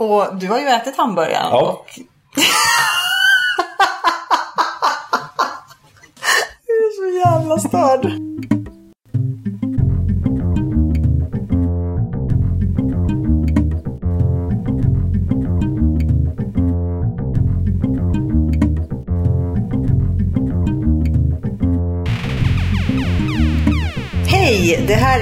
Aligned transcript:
Och 0.00 0.36
du 0.36 0.48
har 0.48 0.58
ju 0.58 0.66
ätit 0.66 0.96
hamburgaren. 0.96 1.48
Ja. 1.50 1.60
Och... 1.60 1.86
du 6.66 6.72
är 6.72 6.90
så 6.96 7.06
jävla 7.18 7.58
störd. 7.58 8.19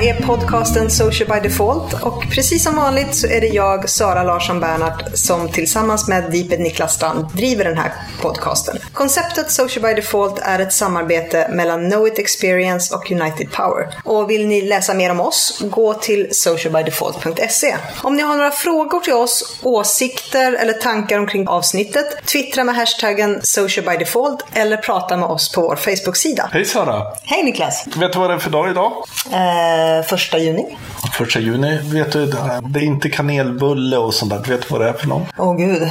Är 0.09 0.23
podcasten 0.23 0.91
Social 0.91 1.29
by 1.29 1.49
Default. 1.49 2.03
Och 2.03 2.27
precis 2.31 2.65
som 2.65 2.77
vanligt 2.77 3.15
så 3.15 3.27
är 3.27 3.41
det 3.41 3.47
jag, 3.47 3.89
Sara 3.89 4.23
Larsson 4.23 4.61
Bernhardt, 4.61 5.19
som 5.19 5.49
tillsammans 5.49 6.09
med 6.09 6.33
Deeped 6.33 6.61
Niklas 6.61 6.95
Strand 6.95 7.27
driver 7.33 7.65
den 7.65 7.79
här 7.79 7.93
podcasten. 8.23 8.79
Konceptet 8.93 9.51
Social 9.51 9.83
by 9.83 9.95
Default 9.95 10.39
är 10.43 10.59
ett 10.59 10.73
samarbete 10.73 11.49
mellan 11.51 11.91
Know 11.91 12.07
It 12.09 12.19
Experience 12.19 12.95
och 12.95 13.11
United 13.11 13.53
Power. 13.53 13.89
Och 14.05 14.31
vill 14.31 14.47
ni 14.47 14.61
läsa 14.61 14.95
mer 14.95 15.11
om 15.11 15.21
oss, 15.21 15.63
gå 15.71 15.95
till 15.95 16.29
socialbydefault.se. 16.33 17.77
Om 18.03 18.17
ni 18.17 18.23
har 18.23 18.37
några 18.37 18.51
frågor 18.51 19.01
till 19.01 19.13
oss, 19.13 19.59
åsikter 19.63 20.53
eller 20.53 20.73
tankar 20.73 21.19
omkring 21.19 21.49
avsnittet, 21.49 22.27
twittra 22.27 22.65
med 22.65 22.75
hashtaggen 22.75 23.41
socialbydefault 23.43 24.45
eller 24.53 24.77
prata 24.77 25.17
med 25.17 25.29
oss 25.29 25.53
på 25.53 25.61
vår 25.61 25.77
Facebook-sida. 25.77 26.49
Hej 26.53 26.65
Sara! 26.65 27.03
Hej 27.23 27.45
Niklas! 27.45 27.87
Vet 27.97 28.13
du 28.13 28.19
vad 28.19 28.31
det 28.31 28.35
är 28.35 28.39
för 28.39 28.51
dag 28.51 28.71
idag? 28.71 28.93
Eh, 29.33 30.07
första 30.07 30.39
juni. 30.39 30.77
Första 31.13 31.41
juni. 31.41 31.79
Vet 31.83 32.13
du, 32.13 32.27
det 32.63 32.81
är 32.81 32.85
inte 32.85 33.11
kanelbulle 33.11 33.97
och 33.97 34.15
sånt 34.15 34.31
där. 34.31 34.39
Vet 34.39 34.63
du 34.63 34.67
vad 34.71 34.81
det 34.81 34.89
är 34.89 34.93
för 34.93 35.09
någon? 35.09 35.27
Åh 35.37 35.57
gud. 35.57 35.83
Eh, 35.83 35.89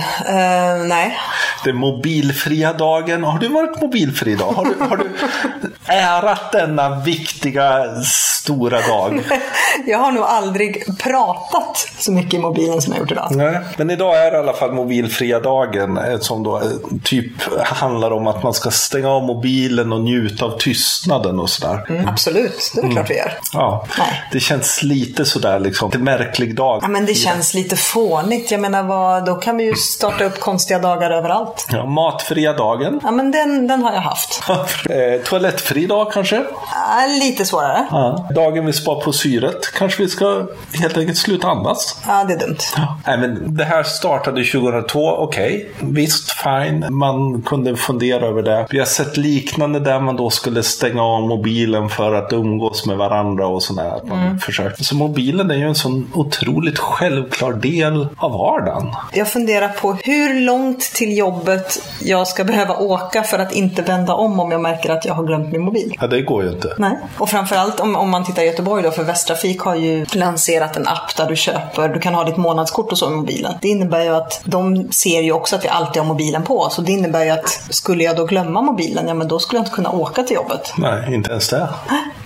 nej. 0.87 1.17
Det 1.63 1.69
är 1.69 1.73
mobilfria 2.17 2.73
dagen. 2.73 3.23
Har 3.23 3.39
du 3.39 3.47
varit 3.47 3.81
mobilfri 3.81 4.31
idag? 4.31 4.53
Har 4.53 4.65
du, 4.65 4.85
har 4.89 4.97
du 4.97 5.09
ärat 5.85 6.51
denna 6.51 6.99
viktiga, 6.99 7.85
stora 8.03 8.81
dag? 8.81 9.21
Jag 9.85 9.97
har 9.97 10.11
nog 10.11 10.23
aldrig 10.23 10.97
pratat 10.99 11.87
så 11.99 12.11
mycket 12.11 12.33
i 12.33 12.39
mobilen 12.39 12.81
som 12.81 12.93
jag 12.93 12.99
gjort 12.99 13.11
idag. 13.11 13.27
Nej, 13.31 13.59
men 13.77 13.89
idag 13.89 14.17
är 14.17 14.31
det 14.31 14.37
i 14.37 14.39
alla 14.39 14.53
fall 14.53 14.71
mobilfria 14.71 15.39
dagen 15.39 15.97
eh, 15.97 16.19
som 16.19 16.43
då 16.43 16.57
eh, 16.57 16.63
typ 17.03 17.31
handlar 17.65 18.11
om 18.11 18.27
att 18.27 18.43
man 18.43 18.53
ska 18.53 18.71
stänga 18.71 19.09
av 19.09 19.23
mobilen 19.23 19.93
och 19.93 20.01
njuta 20.01 20.45
av 20.45 20.57
tystnaden 20.57 21.39
och 21.39 21.49
sådär. 21.49 21.85
Mm, 21.89 22.07
absolut, 22.07 22.71
det 22.75 22.81
är 22.81 22.91
klart 22.91 23.09
vi 23.09 23.15
gör. 23.17 23.33
Ja, 23.53 23.85
Nej. 23.97 24.23
det 24.31 24.39
känns 24.39 24.83
lite 24.83 25.25
sådär 25.25 25.59
liksom, 25.59 25.91
en 25.93 26.03
märklig 26.03 26.55
dag. 26.55 26.79
Ja, 26.83 26.87
men 26.87 27.05
det 27.05 27.13
känns 27.13 27.53
lite 27.53 27.75
fånigt. 27.75 28.51
Jag 28.51 28.61
menar, 28.61 28.83
vad, 28.83 29.25
då 29.25 29.35
kan 29.35 29.57
vi 29.57 29.63
ju 29.63 29.75
starta 29.75 30.23
upp 30.23 30.39
konstiga 30.39 30.79
dagar 30.79 31.11
överallt. 31.11 31.67
Ja, 31.71 31.85
matfria 32.11 32.53
dagen. 32.53 32.99
Ja, 33.03 33.11
men 33.11 33.31
den, 33.31 33.67
den 33.67 33.83
har 33.83 33.93
jag 33.93 34.01
haft. 34.01 34.43
Eh, 34.89 35.21
Toalettfri 35.21 35.85
dag 35.85 36.11
kanske? 36.11 36.35
Ja, 36.35 37.07
lite 37.21 37.45
svårare. 37.45 37.87
Ja. 37.91 38.27
Dagen 38.35 38.65
vi 38.65 38.73
spar 38.73 39.01
på 39.01 39.13
syret. 39.13 39.71
Kanske 39.73 40.03
vi 40.03 40.09
ska 40.09 40.47
helt 40.73 40.97
enkelt 40.97 41.17
sluta 41.17 41.47
andas. 41.47 42.01
Ja, 42.07 42.23
det 42.23 42.33
är 42.33 42.39
dumt. 42.39 42.57
Nej, 43.07 43.17
men 43.17 43.55
det 43.55 43.63
här 43.63 43.83
startade 43.83 44.43
2002, 44.43 45.09
okej. 45.17 45.71
Visst, 45.79 46.31
fine. 46.31 46.85
Man 46.89 47.41
kunde 47.41 47.75
fundera 47.75 48.25
över 48.25 48.41
det. 48.41 48.67
Vi 48.69 48.79
har 48.79 48.85
sett 48.85 49.17
liknande 49.17 49.79
där 49.79 49.99
man 49.99 50.15
då 50.15 50.29
skulle 50.29 50.63
stänga 50.63 51.03
av 51.03 51.21
mobilen 51.21 51.89
för 51.89 52.13
att 52.13 52.33
umgås 52.33 52.85
med 52.85 52.97
varandra 52.97 53.47
och 53.47 53.63
sådär. 53.63 53.89
Att 53.95 54.07
man 54.07 54.39
försökte. 54.39 54.83
Så 54.83 54.95
mobilen 54.95 55.51
är 55.51 55.55
ju 55.55 55.67
en 55.67 55.75
sån 55.75 56.11
otroligt 56.13 56.79
självklar 56.79 57.53
del 57.53 58.07
av 58.17 58.31
vardagen. 58.31 58.95
Jag 59.13 59.27
funderar 59.27 59.69
på 59.69 59.93
hur 60.03 60.39
långt 60.39 60.79
till 60.81 61.17
jobbet 61.17 61.79
jag 61.99 62.27
ska 62.27 62.43
behöva 62.43 62.77
åka 62.77 63.23
för 63.23 63.39
att 63.39 63.53
inte 63.53 63.81
vända 63.81 64.13
om 64.13 64.39
om 64.39 64.51
jag 64.51 64.61
märker 64.61 64.89
att 64.89 65.05
jag 65.05 65.13
har 65.13 65.23
glömt 65.23 65.51
min 65.51 65.61
mobil. 65.61 65.95
Ja, 66.01 66.07
det 66.07 66.21
går 66.21 66.43
ju 66.43 66.49
inte. 66.49 66.73
Nej. 66.77 66.97
Och 67.17 67.29
framförallt 67.29 67.79
om, 67.79 67.95
om 67.95 68.09
man 68.09 68.23
tittar 68.23 68.41
i 68.41 68.45
Göteborg 68.45 68.83
då, 68.83 68.91
för 68.91 69.03
Västtrafik 69.03 69.59
har 69.59 69.75
ju 69.75 70.05
lanserat 70.13 70.77
en 70.77 70.87
app 70.87 71.15
där 71.17 71.29
du 71.29 71.35
köper, 71.35 71.89
du 71.89 71.99
kan 71.99 72.15
ha 72.15 72.23
ditt 72.23 72.37
månadskort 72.37 72.91
och 72.91 72.97
så 72.97 73.11
i 73.11 73.15
mobilen. 73.15 73.53
Det 73.61 73.67
innebär 73.67 74.03
ju 74.03 74.15
att 74.15 74.41
de 74.45 74.91
ser 74.91 75.21
ju 75.21 75.31
också 75.31 75.55
att 75.55 75.65
vi 75.65 75.69
alltid 75.69 76.01
har 76.01 76.07
mobilen 76.07 76.43
på. 76.43 76.69
Så 76.69 76.81
det 76.81 76.91
innebär 76.91 77.23
ju 77.23 77.29
att 77.29 77.49
skulle 77.69 78.03
jag 78.03 78.15
då 78.15 78.25
glömma 78.25 78.61
mobilen, 78.61 79.07
ja 79.07 79.13
men 79.13 79.27
då 79.27 79.39
skulle 79.39 79.59
jag 79.59 79.63
inte 79.63 79.75
kunna 79.75 79.91
åka 79.91 80.23
till 80.23 80.35
jobbet. 80.35 80.73
Nej, 80.77 81.13
inte 81.13 81.31
ens 81.31 81.49
det. 81.49 81.69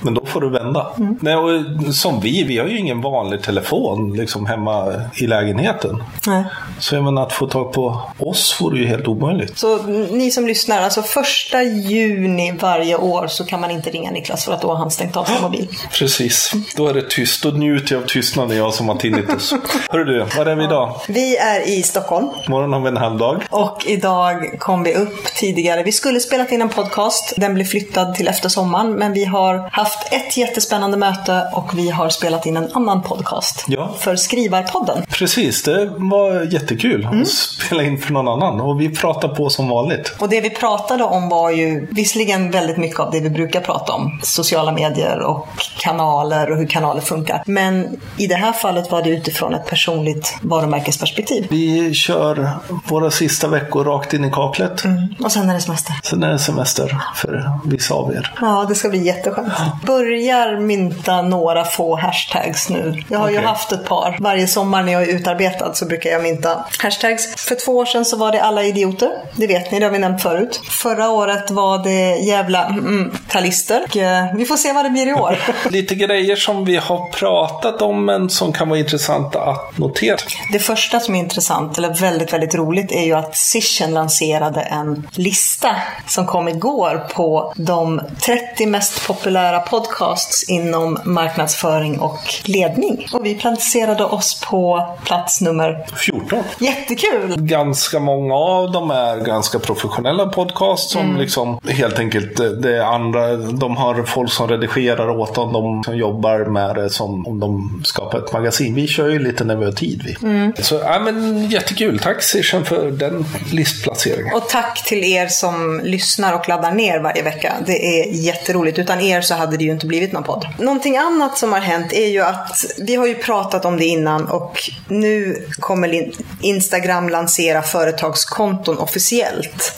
Men 0.01 0.13
då 0.13 0.25
får 0.25 0.41
du 0.41 0.49
vända. 0.49 0.87
Nej, 1.19 1.35
och 1.35 1.95
som 1.95 2.19
vi, 2.19 2.43
vi 2.43 2.57
har 2.57 2.67
ju 2.67 2.77
ingen 2.77 3.01
vanlig 3.01 3.41
telefon 3.41 4.13
liksom 4.13 4.45
hemma 4.45 4.93
i 5.15 5.27
lägenheten. 5.27 6.03
Nej. 6.27 6.43
Så 6.79 6.95
jag 6.95 7.03
menar 7.03 7.23
att 7.23 7.33
få 7.33 7.47
tag 7.47 7.73
på 7.73 8.01
oss 8.19 8.57
vore 8.61 8.79
ju 8.79 8.85
helt 8.85 9.07
omöjligt. 9.07 9.57
Så 9.61 9.77
ni 10.11 10.31
som 10.31 10.47
lyssnar, 10.47 10.81
alltså 10.81 11.01
första 11.01 11.63
juni 11.63 12.51
varje 12.59 12.95
år 12.97 13.27
så 13.27 13.45
kan 13.45 13.61
man 13.61 13.71
inte 13.71 13.89
ringa 13.89 14.11
Niklas 14.11 14.45
för 14.45 14.53
att 14.53 14.61
då 14.61 14.67
har 14.67 14.75
han 14.75 14.91
stängt 14.91 15.17
av 15.17 15.25
sin 15.25 15.41
mobil. 15.41 15.67
Precis, 15.91 16.51
då 16.75 16.87
är 16.87 16.93
det 16.93 17.09
tyst. 17.09 17.43
Då 17.43 17.49
njuter 17.49 17.95
jag 17.95 18.03
av 18.03 18.07
tystnaden 18.07 18.57
jag 18.57 18.73
som 18.73 18.89
har 18.89 18.95
tinnitus. 18.95 19.53
Hörru 19.89 20.03
du, 20.05 20.25
var 20.37 20.45
är 20.45 20.55
vi 20.55 20.63
idag? 20.63 20.95
Vi 21.07 21.37
är 21.37 21.67
i 21.69 21.83
Stockholm 21.83 22.29
Imorgon 22.47 22.73
har 22.73 22.79
vi 22.79 22.87
en 22.87 22.97
halvdag. 22.97 23.43
och 23.49 23.83
idag 23.87 24.59
kom 24.59 24.83
vi 24.83 24.93
upp 24.95 25.25
tidigare. 25.35 25.83
Vi 25.83 25.91
skulle 25.91 26.19
spelat 26.19 26.51
in 26.51 26.61
en 26.61 26.69
podcast. 26.69 27.33
Den 27.37 27.53
blev 27.53 27.65
flyttad 27.65 28.15
till 28.15 28.27
efter 28.27 28.49
sommaren, 28.49 28.91
men 28.93 29.13
vi 29.13 29.25
har 29.25 29.69
haft 29.71 30.13
ett 30.13 30.37
jättespännande 30.37 30.97
möte 30.97 31.47
och 31.53 31.77
vi 31.77 31.89
har 31.89 32.09
spelat 32.09 32.45
in 32.45 32.57
en 32.57 32.69
annan 32.73 33.01
podcast 33.03 33.63
Ja. 33.67 33.95
för 33.99 34.15
Skrivarpodden. 34.15 35.05
Precis, 35.09 35.63
det 35.63 35.91
var 35.97 36.53
jättekul 36.53 37.07
att 37.21 37.27
spela 37.27 37.83
in 37.83 37.97
för 38.01 38.13
någon 38.13 38.27
annan. 38.27 38.61
Och 38.61 38.81
vi 38.81 38.89
pratar 38.95 39.27
på 39.27 39.49
som 39.51 39.69
vanligt. 39.69 40.13
Och 40.19 40.29
det 40.29 40.41
vi 40.41 40.49
pratade 40.49 41.03
om 41.03 41.29
var 41.29 41.49
ju 41.51 41.87
visserligen 41.91 42.51
väldigt 42.51 42.77
mycket 42.77 42.99
av 42.99 43.11
det 43.11 43.19
vi 43.19 43.29
brukar 43.29 43.61
prata 43.61 43.93
om. 43.93 44.19
Sociala 44.23 44.71
medier 44.71 45.19
och 45.19 45.47
kanaler 45.79 46.51
och 46.51 46.57
hur 46.57 46.67
kanaler 46.67 47.01
funkar. 47.01 47.43
Men 47.45 47.99
i 48.17 48.27
det 48.27 48.35
här 48.35 48.53
fallet 48.53 48.91
var 48.91 49.01
det 49.03 49.09
utifrån 49.09 49.53
ett 49.53 49.65
personligt 49.65 50.37
varumärkesperspektiv. 50.41 51.47
Vi 51.49 51.93
kör 51.93 52.49
våra 52.87 53.11
sista 53.11 53.47
veckor 53.47 53.83
rakt 53.83 54.13
in 54.13 54.25
i 54.25 54.31
kaklet. 54.31 54.83
Och 55.23 55.31
sen 55.31 55.49
är 55.49 55.53
det 55.53 55.61
semester. 55.61 55.95
Sen 56.03 56.23
är 56.23 56.29
det 56.29 56.39
semester 56.39 56.97
för 57.15 57.51
vissa 57.65 57.93
av 57.93 58.13
er. 58.13 58.33
Ja, 58.41 58.65
det 58.69 58.75
ska 58.75 58.89
bli 58.89 59.05
jätteskönt. 59.05 59.53
Börjar 59.85 60.59
mynta 60.59 61.21
några 61.21 61.65
få 61.65 61.95
hashtags 61.95 62.69
nu. 62.69 63.03
Jag 63.09 63.19
har 63.19 63.29
ju 63.29 63.35
Okej. 63.37 63.47
haft 63.47 63.71
ett 63.71 63.85
par. 63.85 64.17
Varje 64.19 64.47
sommar 64.47 64.83
när 64.83 64.93
jag 64.93 65.01
är 65.01 65.07
utarbetad 65.07 65.73
så 65.73 65.85
brukar 65.85 66.09
jag 66.09 66.23
mynta 66.23 66.65
hashtags. 66.79 67.35
För 67.35 67.55
två 67.65 67.77
år 67.77 67.85
sedan 67.85 68.05
så 68.05 68.17
var 68.17 68.31
det 68.31 68.41
alla 68.41 68.63
idioter. 68.63 69.11
Det 69.41 69.47
vet 69.47 69.71
ni, 69.71 69.79
det 69.79 69.85
har 69.85 69.91
vi 69.91 69.99
nämnt 69.99 70.21
förut. 70.21 70.61
Förra 70.63 71.09
året 71.09 71.51
var 71.51 71.83
det 71.83 72.15
jävla 72.15 72.65
mm, 72.65 73.11
talister. 73.29 73.83
Och, 73.89 73.97
eh, 73.97 74.25
vi 74.35 74.45
får 74.45 74.55
se 74.55 74.73
vad 74.73 74.85
det 74.85 74.89
blir 74.89 75.07
i 75.07 75.13
år. 75.13 75.39
Lite 75.69 75.95
grejer 75.95 76.35
som 76.35 76.65
vi 76.65 76.75
har 76.77 77.09
pratat 77.09 77.81
om 77.81 78.05
men 78.05 78.29
som 78.29 78.53
kan 78.53 78.69
vara 78.69 78.79
intressanta 78.79 79.41
att 79.41 79.77
notera. 79.77 80.17
Det 80.51 80.59
första 80.59 80.99
som 80.99 81.15
är 81.15 81.19
intressant, 81.19 81.77
eller 81.77 81.93
väldigt, 81.93 82.33
väldigt 82.33 82.55
roligt, 82.55 82.91
är 82.91 83.03
ju 83.03 83.13
att 83.13 83.37
Sishen 83.37 83.93
lanserade 83.93 84.61
en 84.61 85.07
lista 85.11 85.75
som 86.07 86.25
kom 86.25 86.47
igår 86.47 87.07
på 87.13 87.53
de 87.55 88.01
30 88.25 88.65
mest 88.65 89.07
populära 89.07 89.59
podcasts 89.59 90.49
inom 90.49 90.99
marknadsföring 91.03 91.99
och 91.99 92.19
ledning. 92.43 93.07
Och 93.13 93.25
vi 93.25 93.35
placerade 93.35 94.03
oss 94.03 94.41
på 94.49 94.95
plats 95.05 95.41
nummer 95.41 95.85
14. 95.97 96.43
Jättekul! 96.59 97.35
Ganska 97.37 97.99
många 97.99 98.35
av 98.35 98.71
dem 98.71 98.91
är 98.91 99.30
ganska 99.31 99.59
professionella 99.59 100.25
podcasts 100.25 100.91
som 100.91 101.17
liksom 101.17 101.59
helt 101.63 101.99
enkelt 101.99 102.39
eh, 102.39 102.45
det 102.45 102.85
andra. 102.85 103.35
De 103.37 103.77
har 103.77 104.03
folk 104.03 104.31
som 104.31 104.47
redigerar 104.47 105.09
åt 105.09 105.35
dem. 105.35 105.53
De 105.53 105.83
som 105.83 105.97
jobbar 105.97 106.45
med 106.45 106.75
det 106.75 106.89
som 106.89 107.27
om 107.27 107.39
de 107.39 107.81
skapar 107.85 108.19
ett 108.19 108.33
magasin. 108.33 108.75
Vi 108.75 108.87
kör 108.87 109.09
ju 109.09 109.19
lite 109.19 109.43
när 109.43 109.55
vi 109.55 109.65
har 109.65 109.71
tid. 109.71 110.01
Vi. 110.05 110.63
Så 110.63 110.75
ja, 110.75 110.99
men 110.99 111.45
jättekul. 111.49 111.99
Tack 111.99 112.23
Sishan 112.23 112.65
för 112.65 112.91
den 112.91 113.25
listplaceringen. 113.51 114.33
Och 114.33 114.49
tack 114.49 114.85
till 114.85 115.03
er 115.03 115.27
som 115.27 115.81
lyssnar 115.83 116.33
och 116.33 116.49
laddar 116.49 116.71
ner 116.71 116.99
varje 116.99 117.23
vecka. 117.23 117.53
Det 117.65 117.99
är 117.99 118.13
jätteroligt. 118.13 118.79
Utan 118.79 119.01
er 119.01 119.21
så 119.21 119.35
hade 119.35 119.57
det 119.57 119.63
ju 119.63 119.71
inte 119.71 119.85
blivit 119.85 120.11
någon 120.11 120.23
podd. 120.23 120.47
Någonting 120.59 120.97
annat 120.97 121.37
som 121.37 121.53
har 121.53 121.59
hänt 121.59 121.93
är 121.93 122.07
ju 122.07 122.21
att 122.21 122.65
vi 122.77 122.95
har 122.95 123.07
ju 123.07 123.15
pratat 123.15 123.65
om 123.65 123.77
det 123.77 123.85
innan 123.85 124.25
och 124.25 124.69
nu 124.87 125.45
kommer 125.59 126.11
Instagram 126.41 127.09
lansera 127.09 127.61
företagskonton 127.61 128.77
officiellt. 128.77 129.20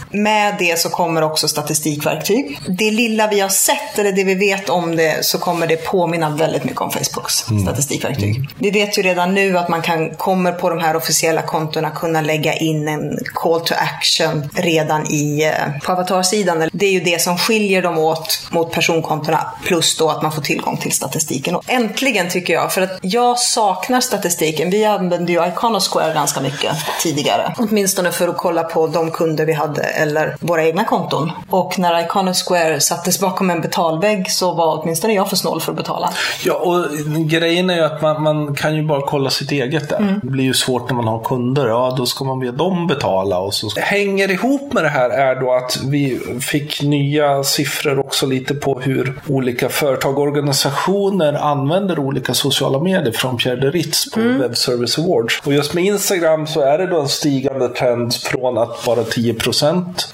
Med 0.09 0.55
det 0.59 0.79
så 0.79 0.89
kommer 0.89 1.21
också 1.21 1.47
statistikverktyg. 1.47 2.59
Det 2.67 2.91
lilla 2.91 3.27
vi 3.27 3.39
har 3.39 3.49
sett, 3.49 3.99
eller 3.99 4.11
det 4.11 4.23
vi 4.23 4.35
vet 4.35 4.69
om 4.69 4.95
det, 4.95 5.25
så 5.25 5.37
kommer 5.37 5.67
det 5.67 5.75
påminna 5.75 6.29
väldigt 6.29 6.63
mycket 6.63 6.81
om 6.81 6.91
Facebooks 6.91 7.45
statistikverktyg. 7.63 8.49
Vi 8.59 8.71
vet 8.71 8.97
ju 8.97 9.01
redan 9.01 9.33
nu 9.33 9.57
att 9.57 9.69
man 9.69 9.81
kan, 9.81 10.15
kommer 10.15 10.51
på 10.51 10.69
de 10.69 10.79
här 10.79 10.95
officiella 10.95 11.41
kontona 11.41 11.89
kunna 11.89 12.21
lägga 12.21 12.53
in 12.53 12.87
en 12.87 13.17
call 13.33 13.61
to 13.61 13.73
action 13.77 14.49
redan 14.55 15.11
i, 15.11 15.43
eh, 15.43 15.79
på 15.85 15.91
avatarsidan. 15.91 16.69
Det 16.73 16.85
är 16.85 16.91
ju 16.91 16.99
det 16.99 17.21
som 17.21 17.37
skiljer 17.37 17.81
dem 17.81 17.97
åt 17.97 18.47
mot 18.51 18.71
personkontona 18.71 19.53
plus 19.65 19.97
då 19.97 20.09
att 20.09 20.21
man 20.21 20.31
får 20.31 20.41
tillgång 20.41 20.77
till 20.77 20.91
statistiken. 20.91 21.55
Och 21.55 21.63
äntligen 21.67 22.29
tycker 22.29 22.53
jag, 22.53 22.73
för 22.73 22.81
att 22.81 22.99
jag 23.01 23.39
saknar 23.39 24.01
statistiken. 24.01 24.69
Vi 24.69 24.85
använde 24.85 25.31
ju 25.31 25.47
Iconosquare 25.47 26.13
ganska 26.13 26.41
mycket 26.41 26.75
tidigare. 27.01 27.53
Åtminstone 27.57 28.11
för 28.11 28.27
att 28.27 28.37
kolla 28.37 28.63
på 28.63 28.87
de 28.87 29.11
kunder 29.11 29.22
vi 29.31 29.53
hade 29.53 29.81
eller 29.81 30.35
våra 30.39 30.63
egna 30.63 30.83
konton. 30.85 31.31
Och 31.49 31.79
när 31.79 32.03
Iconosquare 32.03 32.79
sattes 32.79 33.19
bakom 33.19 33.49
en 33.49 33.61
betalvägg 33.61 34.31
så 34.31 34.53
var 34.53 34.81
åtminstone 34.81 35.13
jag 35.13 35.29
för 35.29 35.35
snål 35.35 35.61
för 35.61 35.71
att 35.71 35.77
betala. 35.77 36.09
Ja, 36.45 36.53
och 36.53 36.85
grejen 37.29 37.69
är 37.69 37.75
ju 37.75 37.83
att 37.83 38.01
man, 38.01 38.23
man 38.23 38.55
kan 38.55 38.75
ju 38.75 38.83
bara 38.83 39.01
kolla 39.01 39.29
sitt 39.29 39.51
eget 39.51 39.89
där. 39.89 39.97
Mm. 39.97 40.19
Det 40.23 40.29
blir 40.29 40.43
ju 40.43 40.53
svårt 40.53 40.89
när 40.89 40.95
man 40.95 41.07
har 41.07 41.23
kunder. 41.23 41.67
Ja, 41.67 41.95
då 41.97 42.05
ska 42.05 42.25
man 42.25 42.39
be 42.39 42.51
dem 42.51 42.87
betala. 42.87 43.39
Och 43.39 43.53
så. 43.53 43.79
Hänger 43.79 44.31
ihop 44.31 44.73
med 44.73 44.83
det 44.83 44.89
här 44.89 45.09
är 45.09 45.41
då 45.41 45.53
att 45.53 45.79
vi 45.83 46.19
fick 46.41 46.81
nya 46.81 47.43
siffror 47.43 47.99
också 47.99 48.25
lite 48.25 48.53
på 48.53 48.79
hur 48.79 49.21
olika 49.27 49.69
företag 49.69 50.17
och 50.17 50.23
organisationer 50.23 51.33
använder 51.33 51.99
olika 51.99 52.33
sociala 52.33 52.79
medier 52.79 53.11
från 53.11 53.37
Pierre 53.37 53.55
de 53.55 53.71
Ritz 53.71 54.11
på 54.11 54.19
mm. 54.19 54.39
Web 54.39 54.57
Service 54.57 54.99
Awards. 54.99 55.41
Och 55.45 55.53
just 55.53 55.73
med 55.73 55.83
Instagram 55.83 56.47
så 56.47 56.61
är 56.61 56.77
det 56.77 56.87
då 56.87 56.99
en 56.99 57.07
stigande 57.07 57.67
trend 57.67 58.13
från 58.13 58.57
att 58.57 58.85
bara 58.85 59.03
10 59.13 59.35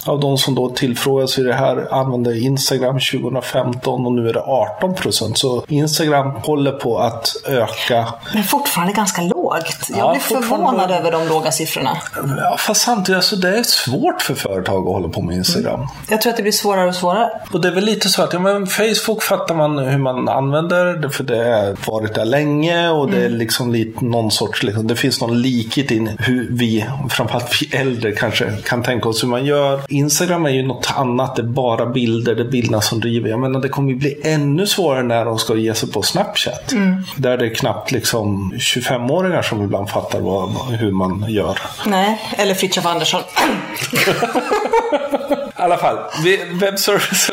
av 0.05 0.19
de 0.19 0.37
som 0.37 0.55
då 0.55 0.69
tillfrågas 0.69 1.39
i 1.39 1.43
det 1.43 1.53
här 1.53 1.93
använde 1.93 2.39
Instagram 2.39 2.99
2015 2.99 4.05
och 4.05 4.11
nu 4.11 4.29
är 4.29 4.33
det 4.33 4.41
18 4.41 4.95
Så 5.35 5.65
Instagram 5.67 6.31
håller 6.31 6.71
på 6.71 6.99
att 6.99 7.35
öka. 7.45 8.13
Men 8.33 8.43
fortfarande 8.43 8.93
ganska 8.93 9.21
lågt. 9.21 9.87
Jag 9.89 9.97
ja, 9.97 10.11
blir 10.11 10.21
förvånad 10.21 10.91
över 10.91 11.11
de 11.11 11.27
låga 11.27 11.51
siffrorna. 11.51 11.97
Ja, 12.37 12.57
fast 12.59 12.81
samtidigt, 12.81 13.15
alltså, 13.15 13.35
det 13.35 13.57
är 13.57 13.63
svårt 13.63 14.21
för 14.21 14.35
företag 14.35 14.87
att 14.87 14.93
hålla 14.93 15.09
på 15.09 15.21
med 15.21 15.35
Instagram. 15.35 15.75
Mm. 15.75 15.87
Jag 16.09 16.21
tror 16.21 16.31
att 16.31 16.37
det 16.37 16.43
blir 16.43 16.53
svårare 16.53 16.87
och 16.87 16.95
svårare. 16.95 17.29
Och 17.53 17.61
det 17.61 17.67
är 17.67 17.71
väl 17.71 17.85
lite 17.85 18.09
så 18.09 18.23
att 18.23 18.33
ja, 18.33 18.39
men 18.39 18.67
Facebook 18.67 19.23
fattar 19.23 19.55
man 19.55 19.77
hur 19.77 19.97
man 19.97 20.29
använder 20.29 20.85
det, 20.85 21.09
för 21.09 21.23
det 21.23 21.35
har 21.35 21.91
varit 21.91 22.15
där 22.15 22.25
länge 22.25 22.89
och 22.89 23.03
mm. 23.03 23.15
det 23.15 23.21
är 23.21 23.27
mm. 23.27 23.39
liksom 23.39 23.71
lite 23.71 24.05
någon 24.05 24.31
sorts, 24.31 24.63
liksom, 24.63 24.87
det 24.87 24.95
finns 24.95 25.21
någon 25.21 25.41
likhet 25.41 25.91
i 25.91 26.15
hur 26.19 26.47
vi, 26.51 26.85
framförallt 27.09 27.61
vi 27.61 27.77
äldre 27.77 28.11
kanske, 28.11 28.51
kan 28.65 28.83
tänka 28.89 29.09
oss 29.09 29.23
hur 29.23 29.27
man 29.27 29.45
gör. 29.45 29.81
Instagram 29.89 30.45
är 30.45 30.49
ju 30.49 30.63
något 30.63 30.93
annat, 30.95 31.35
det 31.35 31.41
är 31.41 31.43
bara 31.43 31.85
bilder, 31.85 32.35
det 32.35 32.41
är 32.41 32.47
bilderna 32.47 32.81
som 32.81 32.99
driver. 32.99 33.29
Jag 33.29 33.39
menar, 33.39 33.59
det 33.61 33.69
kommer 33.69 33.89
ju 33.89 33.95
bli 33.95 34.21
ännu 34.23 34.67
svårare 34.67 35.03
när 35.03 35.25
de 35.25 35.39
ska 35.39 35.55
ge 35.55 35.73
sig 35.73 35.91
på 35.91 36.01
Snapchat. 36.01 36.71
Mm. 36.71 37.03
Där 37.17 37.37
det 37.37 37.45
är 37.45 37.55
knappt 37.55 37.91
liksom 37.91 38.53
25-åringar 38.53 39.41
som 39.41 39.63
ibland 39.63 39.89
fattar 39.89 40.19
vad, 40.19 40.49
hur 40.79 40.91
man 40.91 41.25
gör. 41.27 41.59
Nej, 41.85 42.21
eller 42.37 42.53
Fritiof 42.53 42.85
Andersson. 42.85 43.21
I 45.59 45.61
alla 45.61 45.77
fall, 45.77 45.97
Web 46.51 46.79
Service 46.79 47.29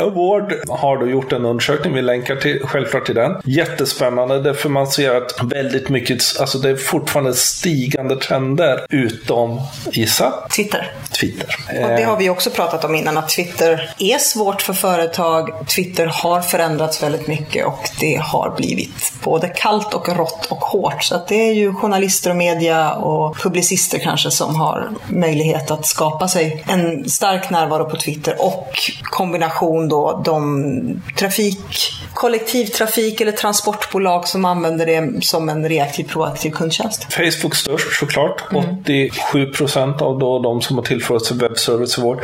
Award 0.00 0.54
har 0.68 0.96
då 0.96 1.06
gjort 1.06 1.32
en 1.32 1.44
undersökning. 1.44 1.94
Vi 1.94 2.02
länkar 2.02 2.36
till, 2.36 2.60
självklart 2.64 3.06
till 3.06 3.14
den. 3.14 3.40
Jättespännande, 3.44 4.40
därför 4.40 4.68
man 4.68 4.86
ser 4.86 5.14
att 5.14 5.42
väldigt 5.42 5.88
mycket, 5.88 6.22
alltså 6.40 6.58
det 6.58 6.70
är 6.70 6.76
fortfarande 6.76 7.34
stigande 7.34 8.16
trender 8.16 8.86
utom, 8.90 9.60
gissa? 9.92 10.32
Twitter. 10.56 10.92
Twitter. 11.20 11.56
Och 11.68 11.88
det 11.88 12.02
har 12.02 12.16
vi 12.16 12.30
också 12.30 12.50
pratat 12.50 12.84
om 12.84 12.94
innan, 12.94 13.18
att 13.18 13.28
Twitter 13.28 13.94
är 13.98 14.18
svårt 14.18 14.62
för 14.62 14.72
företag. 14.72 15.50
Twitter 15.66 16.06
har 16.06 16.40
förändrats 16.40 17.02
väldigt 17.02 17.26
mycket 17.26 17.66
och 17.66 17.88
det 18.00 18.16
har 18.22 18.54
blivit 18.56 19.12
både 19.24 19.48
kallt 19.48 19.94
och 19.94 20.16
rått 20.16 20.46
och 20.50 20.60
hårt. 20.60 21.02
Så 21.02 21.20
det 21.28 21.48
är 21.48 21.52
ju 21.52 21.74
journalister 21.74 22.30
och 22.30 22.36
media 22.36 22.92
och 22.92 23.36
publicister 23.36 23.98
kanske 23.98 24.30
som 24.30 24.56
har 24.56 24.90
möjlighet 25.08 25.70
att 25.70 25.86
skapa 25.86 26.28
sig 26.28 26.64
en 26.68 27.08
stark 27.08 27.50
närvaro 27.50 27.61
på 27.68 27.96
Twitter 27.96 28.36
och 28.38 28.68
kombination 29.02 29.88
då 29.88 30.22
de 30.24 31.02
trafik, 31.18 31.92
kollektivtrafik 32.14 33.20
eller 33.20 33.32
transportbolag 33.32 34.28
som 34.28 34.44
använder 34.44 34.86
det 34.86 35.24
som 35.24 35.48
en 35.48 35.68
reaktiv 35.68 36.04
proaktiv 36.04 36.50
kundtjänst. 36.50 37.12
Facebook 37.12 37.54
störst 37.54 37.98
såklart. 37.98 38.52
Mm. 38.52 38.78
87 38.80 39.46
procent 39.46 40.02
av 40.02 40.18
då 40.18 40.38
de 40.38 40.62
som 40.62 40.76
har 40.76 40.84
tillförts 40.84 41.30
en 41.30 41.38
webbservice 41.38 41.98
award. 41.98 42.18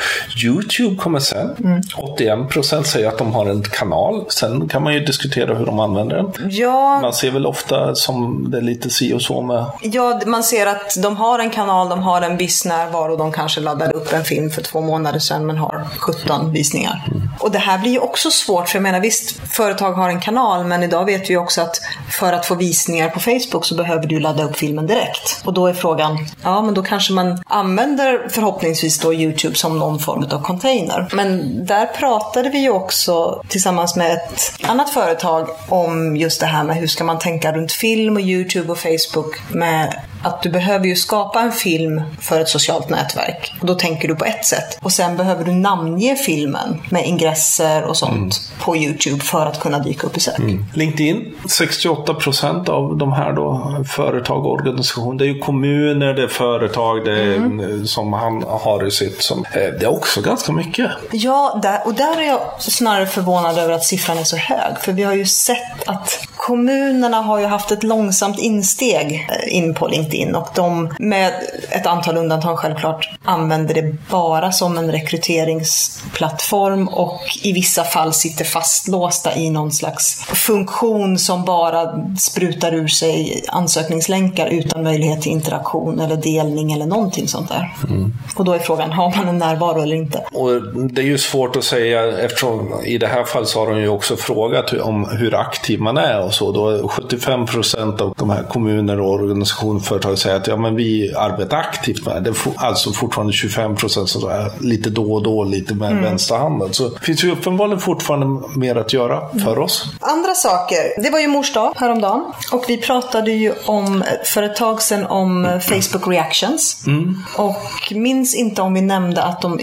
Youtube 0.45 0.97
kommer 0.97 1.19
sen. 1.19 1.57
Mm. 1.65 1.83
81 1.97 2.49
procent 2.49 2.87
säger 2.87 3.09
att 3.09 3.19
de 3.19 3.33
har 3.33 3.47
en 3.47 3.63
kanal. 3.63 4.25
Sen 4.29 4.69
kan 4.69 4.83
man 4.83 4.95
ju 4.95 5.01
diskutera 5.01 5.55
hur 5.55 5.67
de 5.67 5.81
använder 5.81 6.17
den. 6.17 6.33
Ja. 6.51 7.01
Man 7.01 7.13
ser 7.13 7.31
väl 7.31 7.47
ofta 7.47 7.95
som 7.95 8.51
det 8.51 8.57
är 8.57 8.63
lite 8.63 8.91
si 8.91 9.13
och 9.13 9.23
så 9.23 9.43
med... 9.43 9.65
Ja, 9.83 10.21
man 10.27 10.43
ser 10.43 10.67
att 10.67 11.03
de 11.03 11.17
har 11.17 11.39
en 11.39 11.51
kanal, 11.51 11.89
de 11.89 12.03
har 12.03 12.23
en 12.23 12.37
viss 12.37 12.65
närvaro, 12.65 13.17
de 13.17 13.33
kanske 13.33 13.61
laddade 13.61 13.93
upp 13.93 14.13
en 14.13 14.25
film 14.25 14.51
för 14.51 14.63
två 14.63 14.81
månader 14.81 15.19
sedan 15.29 15.47
men 15.47 15.59
har 15.59 15.87
17 15.99 16.53
visningar. 16.53 17.05
Och 17.41 17.51
det 17.51 17.59
här 17.59 17.79
blir 17.79 17.91
ju 17.91 17.99
också 17.99 18.31
svårt, 18.31 18.69
för 18.69 18.77
jag 18.77 18.83
menar 18.83 19.01
visst, 19.01 19.41
företag 19.53 19.93
har 19.93 20.09
en 20.09 20.21
kanal, 20.21 20.65
men 20.65 20.83
idag 20.83 21.05
vet 21.05 21.31
vi 21.31 21.37
också 21.37 21.61
att 21.61 21.81
för 22.11 22.33
att 22.33 22.47
få 22.47 22.55
visningar 22.55 23.09
på 23.09 23.21
Facebook 23.21 23.65
så 23.65 23.75
behöver 23.75 24.07
du 24.07 24.21
ladda 24.21 24.45
upp 24.45 24.57
filmen 24.57 24.87
direkt. 24.87 25.43
Och 25.45 25.53
då 25.53 25.67
är 25.67 25.75
frågan, 25.75 26.19
ja 26.43 26.63
men 26.63 26.75
då 26.75 26.83
kanske 26.83 27.13
man 27.13 27.43
använder 27.47 28.29
förhoppningsvis 28.29 28.99
då 28.99 29.15
YouTube 29.15 29.55
som 29.55 29.79
någon 29.79 29.99
form 29.99 30.27
av 30.33 30.43
container. 30.43 31.09
Men 31.13 31.67
där 31.67 31.87
pratade 31.87 32.49
vi 32.49 32.59
ju 32.59 32.71
också 32.71 33.43
tillsammans 33.49 33.97
med 33.97 34.13
ett 34.13 34.53
annat 34.63 34.91
företag 34.91 35.49
om 35.69 36.17
just 36.17 36.41
det 36.41 36.47
här 36.47 36.65
med 36.65 36.77
hur 36.77 36.87
ska 36.87 37.05
man 37.05 37.19
tänka 37.19 37.53
runt 37.53 37.73
film 37.73 38.17
och 38.17 38.23
YouTube 38.23 38.73
och 38.73 38.79
Facebook 38.79 39.41
med 39.49 40.01
att 40.23 40.43
du 40.43 40.51
behöver 40.51 40.87
ju 40.87 40.97
skapa 40.97 41.41
en 41.41 41.53
film 41.53 42.03
för 42.21 42.41
ett 42.41 42.49
socialt 42.49 42.89
nätverk. 42.89 43.55
Och 43.61 43.67
då 43.67 43.75
tänker 43.75 44.09
du 44.09 44.15
på 44.15 44.25
ett 44.25 44.45
sätt. 44.47 44.79
Och 44.83 44.93
sen 44.93 45.17
behöver 45.17 45.45
du 45.45 45.53
namnge 45.53 46.17
filmen 46.17 46.83
med 46.91 47.07
ingresser 47.07 47.85
och 47.85 47.97
sånt 47.97 48.13
mm. 48.15 48.31
på 48.61 48.77
YouTube 48.77 49.21
för 49.21 49.47
att 49.47 49.61
kunna 49.61 49.79
dyka 49.79 50.07
upp 50.07 50.17
i 50.17 50.21
sök. 50.21 50.39
Mm. 50.39 50.65
LinkedIn, 50.75 51.35
68 51.49 52.15
procent 52.15 52.69
av 52.69 52.97
de 52.97 53.13
här 53.13 53.33
då, 53.33 53.77
företag 53.89 54.47
och 54.47 54.53
organisationer. 54.53 55.19
Det 55.19 55.25
är 55.25 55.35
ju 55.35 55.39
kommuner, 55.39 56.15
det 56.15 56.23
är 56.23 56.29
företag 56.29 57.05
det 57.05 57.23
är, 57.23 57.37
mm. 57.37 57.87
som 57.87 58.13
han 58.13 58.43
har 58.49 58.87
i 58.87 58.91
sitt. 58.91 59.23
Som, 59.23 59.45
eh, 59.45 59.53
det 59.53 59.83
är 59.83 59.97
också 59.97 60.21
ganska 60.21 60.53
mycket. 60.53 60.91
Ja, 61.11 61.61
där, 61.63 61.83
och 61.85 61.95
där 61.95 62.21
är 62.21 62.27
jag 62.27 62.41
snarare 62.59 63.07
förvånad 63.07 63.59
över 63.59 63.73
att 63.73 63.85
siffran 63.85 64.19
är 64.19 64.25
så 64.25 64.37
hög. 64.37 64.79
För 64.81 64.93
vi 64.93 65.03
har 65.03 65.15
ju 65.15 65.27
sett 65.27 65.89
att 65.89 66.19
kommunerna 66.49 67.17
har 67.17 67.39
ju 67.39 67.47
haft 67.47 67.73
ett 67.73 67.83
långsamt 67.83 68.39
insteg 68.39 69.29
eh, 69.31 69.57
in 69.57 69.75
på 69.75 69.89
LinkedIn 69.89 69.99
LinkedIn 69.99 70.35
och 70.35 70.49
de, 70.55 70.95
med 70.99 71.33
ett 71.71 71.87
antal 71.87 72.17
undantag 72.17 72.59
självklart, 72.59 73.09
använder 73.25 73.75
det 73.75 73.97
bara 74.11 74.53
som 74.53 74.79
en 74.79 74.93
rekryteringsplattform 74.93 76.89
och 76.89 77.21
i 77.43 77.53
vissa 77.53 77.85
fall 77.85 78.13
sitter 78.13 78.45
fastlåsta 78.45 79.37
i 79.37 79.51
någon 79.51 79.73
slags 79.73 80.25
funktion 80.25 81.19
som 81.19 81.45
bara 81.45 82.07
sprutar 82.19 82.75
ur 82.75 82.89
sig 82.89 83.45
ansökningslänkar 83.49 84.47
utan 84.47 84.83
möjlighet 84.83 85.23
till 85.23 85.33
interaktion 85.33 86.01
eller 86.01 86.17
delning 86.17 86.73
eller 86.73 86.87
någonting 86.87 87.29
sånt 87.29 87.49
där. 87.49 87.75
Mm. 87.89 88.13
Och 88.37 88.45
då 88.45 88.53
är 88.53 88.59
frågan, 88.59 88.93
har 88.93 89.17
man 89.17 89.29
en 89.29 89.39
närvaro 89.39 89.83
eller 89.83 89.97
inte? 89.97 90.19
Och 90.33 90.63
det 90.75 91.03
är 91.03 91.07
ju 91.07 91.19
svårt 91.19 91.57
att 91.57 91.65
säga 91.65 92.19
eftersom 92.19 92.83
i 92.85 92.99
det 92.99 93.07
här 93.07 93.25
fallet 93.25 93.49
så 93.49 93.59
har 93.59 93.71
de 93.71 93.81
ju 93.81 93.89
också 93.89 94.17
frågat 94.17 94.73
om 94.73 95.09
hur 95.09 95.35
aktiv 95.35 95.81
man 95.81 95.97
är 95.97 96.25
och 96.25 96.35
så. 96.39 96.53
Då 96.53 96.89
75 96.89 97.47
procent 97.47 98.01
av 98.01 98.15
de 98.17 98.31
här 98.31 98.43
kommuner 98.43 99.01
och 99.01 99.13
organisationer 99.13 99.81
för 99.81 99.89
företag 99.89 100.19
säger 100.19 100.37
att 100.37 100.47
ja, 100.47 100.57
men 100.57 100.77
vi 100.77 101.15
arbetar 101.15 101.57
aktivt 101.57 102.07
med 102.07 102.23
det. 102.23 102.31
är 102.31 102.35
alltså 102.57 102.93
fortfarande 102.93 103.33
25 103.33 103.77
procent 103.77 104.17
lite 104.61 104.91
då 104.91 105.13
och 105.13 105.23
då, 105.23 105.45
lite 105.45 105.75
med 105.75 105.91
mm. 105.91 106.05
vänstra 106.05 106.39
handen. 106.39 106.69
Så 106.73 106.89
det 106.89 107.01
finns 107.01 107.25
ju 107.25 107.33
uppenbarligen 107.33 107.81
fortfarande 107.81 108.49
mer 108.57 108.77
att 108.77 108.93
göra 108.93 109.29
för 109.29 109.53
mm. 109.53 109.63
oss. 109.63 109.85
Andra 110.01 110.35
saker. 110.35 111.03
Det 111.03 111.11
var 111.11 111.19
ju 111.19 111.29
mors 111.29 111.53
dag 111.53 111.73
häromdagen. 111.77 112.25
Och 112.53 112.65
vi 112.69 112.77
pratade 112.77 113.31
ju 113.31 113.53
om, 113.67 114.05
för 114.25 114.43
ett 114.43 114.57
tag 114.57 114.83
sedan 114.83 115.07
om 115.07 115.61
Facebook 115.61 116.09
reactions. 116.09 116.87
Mm. 116.87 117.17
Och 117.37 117.93
minns 117.95 118.35
inte 118.35 118.63
om 118.63 118.75
vi 118.75 118.81
nämnde 118.81 119.23
att 119.23 119.43
de 119.43 119.59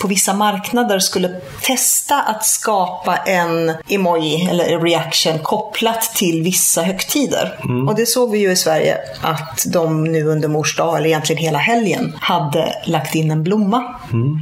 på 0.00 0.08
vissa 0.08 0.34
marknader 0.34 0.98
skulle 0.98 1.28
testa 1.62 2.20
att 2.22 2.46
skapa 2.46 3.16
en 3.16 3.72
emoji 3.88 4.48
eller 4.50 4.80
reaction 4.80 5.38
kopplat 5.38 6.14
till 6.20 6.42
vissa 6.42 6.82
högtider. 6.82 7.58
Mm. 7.64 7.88
Och 7.88 7.94
det 7.94 8.06
såg 8.06 8.30
vi 8.30 8.38
ju 8.38 8.50
i 8.50 8.56
Sverige 8.56 8.98
att 9.20 9.64
de 9.72 10.04
nu 10.04 10.24
under 10.24 10.48
mors 10.48 10.76
dag, 10.76 10.96
eller 10.96 11.06
egentligen 11.06 11.42
hela 11.42 11.58
helgen, 11.58 12.12
hade 12.20 12.72
lagt 12.86 13.14
in 13.14 13.30
en 13.30 13.42
blomma. 13.42 13.84
Mm. 14.12 14.38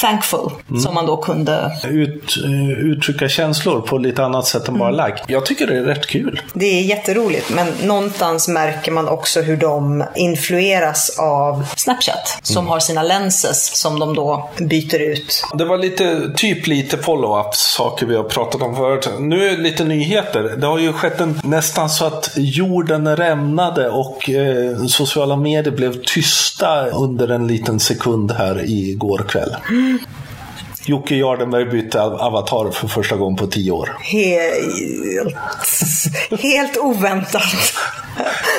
Thankful, 0.00 0.50
mm. 0.70 0.80
som 0.80 0.94
man 0.94 1.06
då 1.06 1.16
kunde... 1.16 1.72
Ut, 1.84 2.36
uh, 2.44 2.70
uttrycka 2.70 3.28
känslor 3.28 3.80
på 3.80 3.98
lite 3.98 4.24
annat 4.24 4.46
sätt 4.46 4.68
än 4.68 4.74
mm. 4.74 4.78
bara 4.78 5.06
like. 5.06 5.22
Jag 5.26 5.46
tycker 5.46 5.66
det 5.66 5.76
är 5.76 5.82
rätt 5.82 6.06
kul. 6.06 6.40
Det 6.54 6.66
är 6.66 6.82
jätteroligt, 6.82 7.50
men 7.50 7.66
någonstans 7.82 8.48
märker 8.48 8.92
man 8.92 9.08
också 9.08 9.40
hur 9.40 9.56
de 9.56 10.04
influeras 10.16 11.18
av 11.18 11.66
Snapchat, 11.76 12.38
som 12.42 12.56
mm. 12.56 12.68
har 12.70 12.80
sina 12.80 13.02
lenses 13.02 13.76
som 13.76 13.98
de 13.98 14.14
då 14.14 14.50
byter 14.58 15.00
ut. 15.00 15.44
Det 15.54 15.64
var 15.64 15.78
lite, 15.78 16.30
typ 16.36 16.66
lite 16.66 16.96
follow-ups 16.96 17.76
saker 17.76 18.06
vi 18.06 18.16
har 18.16 18.24
pratat 18.24 18.62
om 18.62 18.76
förut. 18.76 19.08
Nu 19.18 19.48
är 19.48 19.56
det 19.56 19.62
lite 19.62 19.84
nyheter. 19.84 20.56
Det 20.56 20.66
har 20.66 20.78
ju 20.78 20.92
skett 20.92 21.17
en, 21.20 21.40
nästan 21.44 21.90
så 21.90 22.04
att 22.04 22.30
jorden 22.36 23.16
rämnade 23.16 23.88
och 23.88 24.30
eh, 24.30 24.84
sociala 24.86 25.36
medier 25.36 25.76
blev 25.76 26.02
tysta 26.02 26.86
under 26.86 27.28
en 27.28 27.46
liten 27.46 27.80
sekund 27.80 28.32
här 28.32 28.64
igår 28.64 29.18
kväll. 29.28 29.56
Jocke 30.88 31.14
Jardenberg 31.14 31.64
bytte 31.64 32.02
avatar 32.02 32.70
för 32.70 32.88
första 32.88 33.16
gången 33.16 33.36
på 33.36 33.46
tio 33.46 33.70
år. 33.70 33.96
Helt, 34.00 35.36
helt 36.42 36.76
oväntat. 36.76 37.42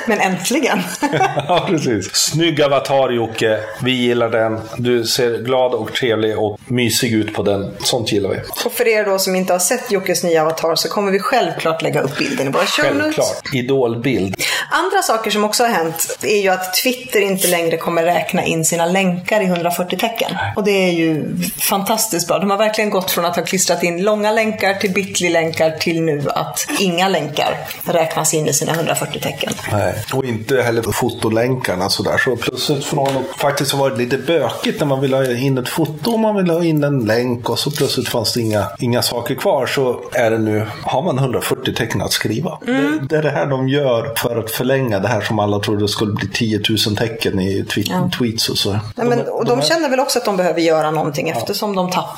Men 0.05 0.19
äntligen. 0.19 0.79
ja, 1.47 1.65
precis. 1.69 2.15
Snygg 2.15 2.61
avatar 2.61 3.09
Jocke. 3.09 3.59
Vi 3.81 3.91
gillar 3.91 4.29
den. 4.29 4.59
Du 4.77 5.05
ser 5.05 5.37
glad 5.37 5.73
och 5.73 5.93
trevlig 5.93 6.39
och 6.39 6.59
mysig 6.67 7.13
ut 7.13 7.33
på 7.33 7.43
den. 7.43 7.71
Sånt 7.79 8.11
gillar 8.11 8.29
vi. 8.29 8.37
Och 8.65 8.71
för 8.71 8.87
er 8.87 9.05
då 9.05 9.19
som 9.19 9.35
inte 9.35 9.53
har 9.53 9.59
sett 9.59 9.91
Jockes 9.91 10.23
nya 10.23 10.41
avatar 10.41 10.75
så 10.75 10.89
kommer 10.89 11.11
vi 11.11 11.19
självklart 11.19 11.81
lägga 11.81 12.01
upp 12.01 12.17
bilden 12.17 12.47
i 12.47 12.51
våra 12.51 12.65
show 12.65 12.85
Självklart. 12.85 13.53
Idolbild. 13.53 14.35
Andra 14.71 15.01
saker 15.01 15.31
som 15.31 15.43
också 15.43 15.63
har 15.63 15.69
hänt 15.69 16.17
är 16.23 16.41
ju 16.41 16.49
att 16.49 16.73
Twitter 16.73 17.21
inte 17.21 17.47
längre 17.47 17.77
kommer 17.77 18.03
räkna 18.03 18.45
in 18.45 18.65
sina 18.65 18.85
länkar 18.85 19.41
i 19.41 19.45
140 19.45 19.97
tecken. 19.99 20.31
Och 20.55 20.63
det 20.63 20.71
är 20.71 20.91
ju 20.91 21.35
fantastiskt 21.69 22.18
bra. 22.27 22.39
De 22.39 22.49
har 22.49 22.57
verkligen 22.57 22.89
gått 22.89 23.11
från 23.11 23.25
att 23.25 23.35
ha 23.35 23.43
klistrat 23.43 23.83
in 23.83 24.03
långa 24.03 24.31
länkar 24.31 24.73
till 24.73 24.93
bitly-länkar 24.93 25.71
till 25.71 26.01
nu 26.01 26.23
att 26.27 26.67
inga 26.79 27.07
länkar 27.07 27.57
räknas 27.83 28.33
in 28.33 28.47
i 28.47 28.53
sina 28.53 28.71
140 28.71 29.19
tecken. 29.21 29.53
Nej, 29.71 29.93
och 30.13 30.25
inte 30.25 30.61
heller 30.61 30.81
fotolänkarna 30.81 31.89
sådär. 31.89 32.17
Så 32.17 32.35
plötsligt 32.35 32.85
från 32.85 33.07
att 33.07 33.37
faktiskt 33.37 33.71
har 33.71 33.79
varit 33.79 33.97
lite 33.97 34.17
bökigt 34.17 34.79
när 34.79 34.87
man 34.87 35.01
vill 35.01 35.13
ha 35.13 35.31
in 35.31 35.57
ett 35.57 35.69
foto 35.69 36.11
och 36.11 36.19
man 36.19 36.35
vill 36.35 36.49
ha 36.49 36.63
in 36.63 36.83
en 36.83 37.05
länk 37.05 37.49
och 37.49 37.59
så 37.59 37.71
plötsligt 37.71 38.09
fanns 38.09 38.33
det 38.33 38.41
inga, 38.41 38.67
inga 38.79 39.01
saker 39.01 39.35
kvar 39.35 39.65
så 39.65 40.01
är 40.13 40.31
det 40.31 40.37
nu, 40.37 40.65
har 40.83 41.01
man 41.01 41.17
140 41.17 41.73
tecken 41.73 42.01
att 42.01 42.11
skriva. 42.11 42.59
Mm. 42.67 42.99
Det, 43.01 43.07
det, 43.07 43.17
är 43.17 43.23
det 43.23 43.29
här 43.29 43.45
de 43.45 43.69
gör 43.69 44.13
för 44.17 44.39
att 44.39 44.51
förlänga 44.51 44.99
det 44.99 45.07
här 45.07 45.21
som 45.21 45.39
alla 45.39 45.59
trodde 45.59 45.87
skulle 45.87 46.13
bli 46.13 46.27
10 46.27 46.61
000 46.87 46.97
tecken 46.97 47.39
i 47.39 47.63
tweet, 47.63 47.87
ja. 47.89 48.09
tweets 48.17 48.49
och 48.49 48.57
så. 48.57 48.71
Nej, 48.71 48.81
men, 48.95 49.17
de, 49.17 49.23
och 49.23 49.45
de, 49.45 49.59
de 49.59 49.65
känner 49.65 49.89
väl 49.89 49.99
också 49.99 50.19
att 50.19 50.25
de 50.25 50.37
behöver 50.37 50.61
göra 50.61 50.91
någonting 50.91 51.27
ja. 51.27 51.35
eftersom 51.35 51.75
de 51.75 51.91
tappar. 51.91 52.08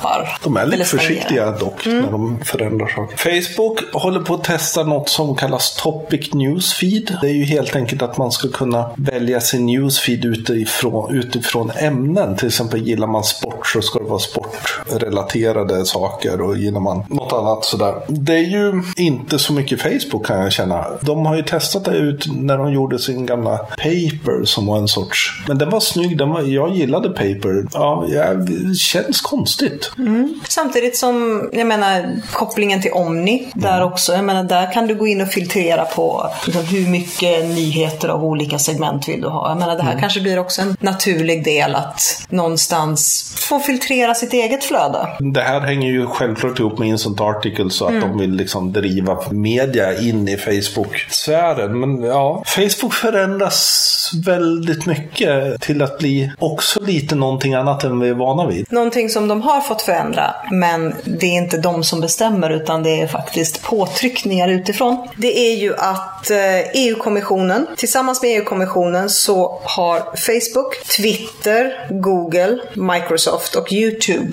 De 0.42 0.56
är 0.56 0.66
lite 0.66 0.84
försiktiga 0.84 1.50
dock 1.50 1.86
mm. 1.86 2.00
när 2.00 2.10
de 2.10 2.40
förändrar 2.44 2.86
saker. 2.86 3.16
Facebook 3.16 3.80
håller 3.92 4.20
på 4.20 4.34
att 4.34 4.44
testa 4.44 4.82
något 4.82 5.08
som 5.08 5.36
kallas 5.36 5.76
Topic 5.76 6.34
Newsfeed. 6.34 7.18
Det 7.20 7.28
är 7.28 7.34
ju 7.34 7.44
helt 7.44 7.76
enkelt 7.76 8.02
att 8.02 8.18
man 8.18 8.32
ska 8.32 8.48
kunna 8.48 8.90
välja 8.96 9.40
sin 9.40 9.66
newsfeed 9.66 10.24
utifrån, 10.24 11.14
utifrån 11.14 11.70
ämnen. 11.70 12.36
Till 12.36 12.48
exempel 12.48 12.86
gillar 12.86 13.06
man 13.06 13.24
sport 13.24 13.66
så 13.66 13.82
ska 13.82 13.98
det 13.98 14.08
vara 14.08 14.18
sportrelaterade 14.18 15.84
saker 15.84 16.40
och 16.40 16.56
gillar 16.56 16.80
man 16.80 17.04
något 17.08 17.32
annat 17.32 17.64
sådär. 17.64 17.94
Det 18.08 18.34
är 18.34 18.48
ju 18.50 18.82
inte 18.96 19.38
så 19.38 19.52
mycket 19.52 19.82
Facebook 19.82 20.26
kan 20.26 20.40
jag 20.40 20.52
känna. 20.52 20.86
De 21.00 21.26
har 21.26 21.36
ju 21.36 21.42
testat 21.42 21.84
det 21.84 21.96
ut 21.96 22.26
när 22.32 22.58
de 22.58 22.72
gjorde 22.72 22.98
sin 22.98 23.26
gamla 23.26 23.56
Paper 23.56 24.44
som 24.44 24.66
var 24.66 24.78
en 24.78 24.88
sorts... 24.88 25.42
Men 25.48 25.58
den 25.58 25.70
var 25.70 25.80
snygg. 25.80 26.18
Den 26.18 26.30
var, 26.30 26.42
jag 26.42 26.76
gillade 26.76 27.08
Paper. 27.08 27.66
Ja, 27.72 28.06
det 28.36 28.74
känns 28.74 29.20
konstigt. 29.20 29.81
Mm. 29.98 30.40
Samtidigt 30.48 30.96
som, 30.96 31.48
jag 31.52 31.66
menar, 31.66 32.20
kopplingen 32.32 32.82
till 32.82 32.92
Omni. 32.92 33.52
Där 33.54 33.76
mm. 33.76 33.92
också. 33.92 34.12
Jag 34.12 34.24
menar, 34.24 34.44
där 34.44 34.72
kan 34.72 34.86
du 34.86 34.94
gå 34.94 35.06
in 35.06 35.20
och 35.20 35.28
filtrera 35.28 35.84
på 35.84 36.30
liksom, 36.46 36.64
hur 36.64 36.88
mycket 36.88 37.44
nyheter 37.44 38.08
av 38.08 38.24
olika 38.24 38.58
segment 38.58 39.08
vill 39.08 39.20
du 39.20 39.28
ha. 39.28 39.48
Jag 39.48 39.58
menar, 39.58 39.76
det 39.76 39.82
här 39.82 39.90
mm. 39.90 40.00
kanske 40.00 40.20
blir 40.20 40.38
också 40.38 40.62
en 40.62 40.76
naturlig 40.80 41.44
del 41.44 41.74
att 41.74 42.26
någonstans 42.28 43.32
få 43.48 43.58
filtrera 43.58 44.14
sitt 44.14 44.32
eget 44.32 44.64
flöde. 44.64 45.08
Det 45.18 45.40
här 45.40 45.60
hänger 45.60 45.90
ju 45.90 46.06
självklart 46.06 46.60
ihop 46.60 46.78
med 46.78 46.88
Instant 46.88 47.20
Articles 47.20 47.74
så 47.74 47.84
att 47.84 47.90
mm. 47.90 48.08
de 48.08 48.18
vill 48.18 48.32
liksom 48.32 48.72
driva 48.72 49.18
media 49.30 50.00
in 50.00 50.28
i 50.28 50.36
Facebook-sfären. 50.36 51.80
Men 51.80 52.02
ja, 52.02 52.42
Facebook 52.46 52.94
förändras 52.94 54.10
väldigt 54.26 54.86
mycket 54.86 55.60
till 55.60 55.82
att 55.82 55.98
bli 55.98 56.32
också 56.38 56.80
lite 56.80 57.14
någonting 57.14 57.54
annat 57.54 57.84
än 57.84 58.00
vi 58.00 58.08
är 58.08 58.14
vana 58.14 58.46
vid. 58.46 58.72
Någonting 58.72 59.08
som 59.08 59.28
de 59.28 59.42
har 59.42 59.60
fått 59.62 59.82
förändra, 59.82 60.34
men 60.50 60.94
det 61.04 61.26
är 61.26 61.42
inte 61.42 61.56
de 61.56 61.84
som 61.84 62.00
bestämmer 62.00 62.50
utan 62.50 62.82
det 62.82 63.00
är 63.00 63.06
faktiskt 63.06 63.62
påtryckningar 63.62 64.48
utifrån. 64.48 65.08
Det 65.16 65.38
är 65.38 65.56
ju 65.56 65.76
att 65.76 66.30
eh, 66.30 66.58
EU-kommissionen, 66.74 67.66
tillsammans 67.76 68.22
med 68.22 68.36
EU-kommissionen 68.36 69.10
så 69.10 69.60
har 69.64 69.98
Facebook, 69.98 70.84
Twitter, 70.96 71.88
Google, 71.90 72.58
Microsoft 72.74 73.54
och 73.54 73.72
YouTube 73.72 74.32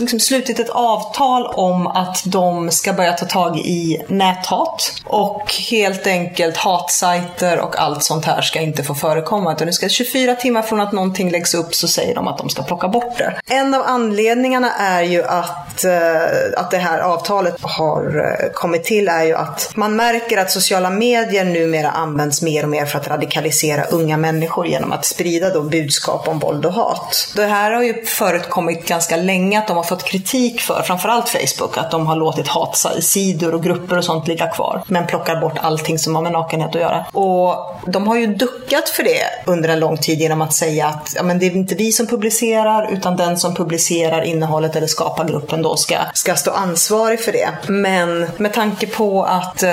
liksom 0.00 0.20
slutit 0.20 0.60
ett 0.60 0.70
avtal 0.70 1.46
om 1.46 1.86
att 1.86 2.22
de 2.24 2.70
ska 2.70 2.92
börja 2.92 3.12
ta 3.12 3.26
tag 3.26 3.58
i 3.58 4.02
näthat 4.08 4.92
och 5.04 5.54
helt 5.70 6.06
enkelt 6.06 6.56
hatsajter 6.56 7.60
och 7.60 7.78
allt 7.78 8.02
sånt 8.02 8.24
här 8.24 8.42
ska 8.42 8.60
inte 8.60 8.82
få 8.82 8.94
förekomma. 8.94 9.52
Utan 9.52 9.66
det 9.66 9.72
ska 9.72 9.88
24 9.88 10.34
timmar 10.34 10.62
från 10.62 10.80
att 10.80 10.92
någonting 10.92 11.30
läggs 11.30 11.54
upp 11.54 11.74
så 11.74 11.88
säger 11.88 12.14
de 12.14 12.28
att 12.28 12.38
de 12.38 12.48
ska 12.48 12.62
plocka 12.62 12.88
bort 12.88 13.18
det. 13.18 13.40
En 13.46 13.74
av 13.74 13.82
anledningarna 13.82 14.59
är 14.68 15.02
ju 15.02 15.24
att, 15.24 15.84
eh, 15.84 16.60
att 16.60 16.70
det 16.70 16.78
här 16.78 16.98
avtalet 16.98 17.54
har 17.60 18.36
eh, 18.40 18.52
kommit 18.52 18.84
till 18.84 19.08
är 19.08 19.24
ju 19.24 19.34
att 19.34 19.70
man 19.74 19.96
märker 19.96 20.38
att 20.38 20.50
sociala 20.50 20.90
medier 20.90 21.44
numera 21.44 21.90
används 21.90 22.42
mer 22.42 22.62
och 22.62 22.68
mer 22.68 22.86
för 22.86 22.98
att 22.98 23.08
radikalisera 23.08 23.84
unga 23.84 24.16
människor 24.16 24.66
genom 24.66 24.92
att 24.92 25.04
sprida 25.04 25.50
då 25.54 25.62
budskap 25.62 26.28
om 26.28 26.38
våld 26.38 26.66
och 26.66 26.72
hat. 26.72 27.32
Det 27.36 27.46
här 27.46 27.70
har 27.70 27.82
ju 27.82 28.04
förekommit 28.04 28.88
ganska 28.88 29.16
länge 29.16 29.58
att 29.58 29.68
de 29.68 29.76
har 29.76 29.84
fått 29.84 30.04
kritik 30.04 30.60
för, 30.60 30.82
framförallt 30.82 31.28
Facebook, 31.28 31.78
att 31.78 31.90
de 31.90 32.06
har 32.06 32.16
låtit 32.16 32.48
hatsidor 32.48 33.54
och 33.54 33.62
grupper 33.62 33.98
och 33.98 34.04
sånt 34.04 34.28
ligga 34.28 34.46
kvar, 34.46 34.82
men 34.86 35.06
plockar 35.06 35.40
bort 35.40 35.58
allting 35.60 35.98
som 35.98 36.14
har 36.14 36.22
med 36.22 36.32
nakenhet 36.32 36.74
att 36.74 36.80
göra. 36.80 37.04
Och 37.12 37.76
de 37.86 38.06
har 38.06 38.16
ju 38.16 38.26
duckat 38.26 38.88
för 38.88 39.02
det 39.02 39.22
under 39.46 39.68
en 39.68 39.80
lång 39.80 39.96
tid 39.96 40.20
genom 40.20 40.40
att 40.40 40.52
säga 40.52 40.86
att 40.86 41.12
ja, 41.16 41.22
men 41.22 41.38
det 41.38 41.46
är 41.46 41.56
inte 41.56 41.74
vi 41.74 41.92
som 41.92 42.06
publicerar, 42.06 42.92
utan 42.92 43.16
den 43.16 43.38
som 43.38 43.54
publicerar 43.54 44.22
innehållet 44.50 44.76
eller 44.76 44.86
skapargruppen 44.86 45.62
då 45.62 45.76
ska, 45.76 45.96
ska 46.14 46.34
stå 46.34 46.50
ansvarig 46.50 47.20
för 47.20 47.32
det. 47.32 47.48
Men 47.68 48.26
med 48.36 48.52
tanke 48.52 48.86
på 48.86 49.24
att 49.24 49.62
eh, 49.62 49.70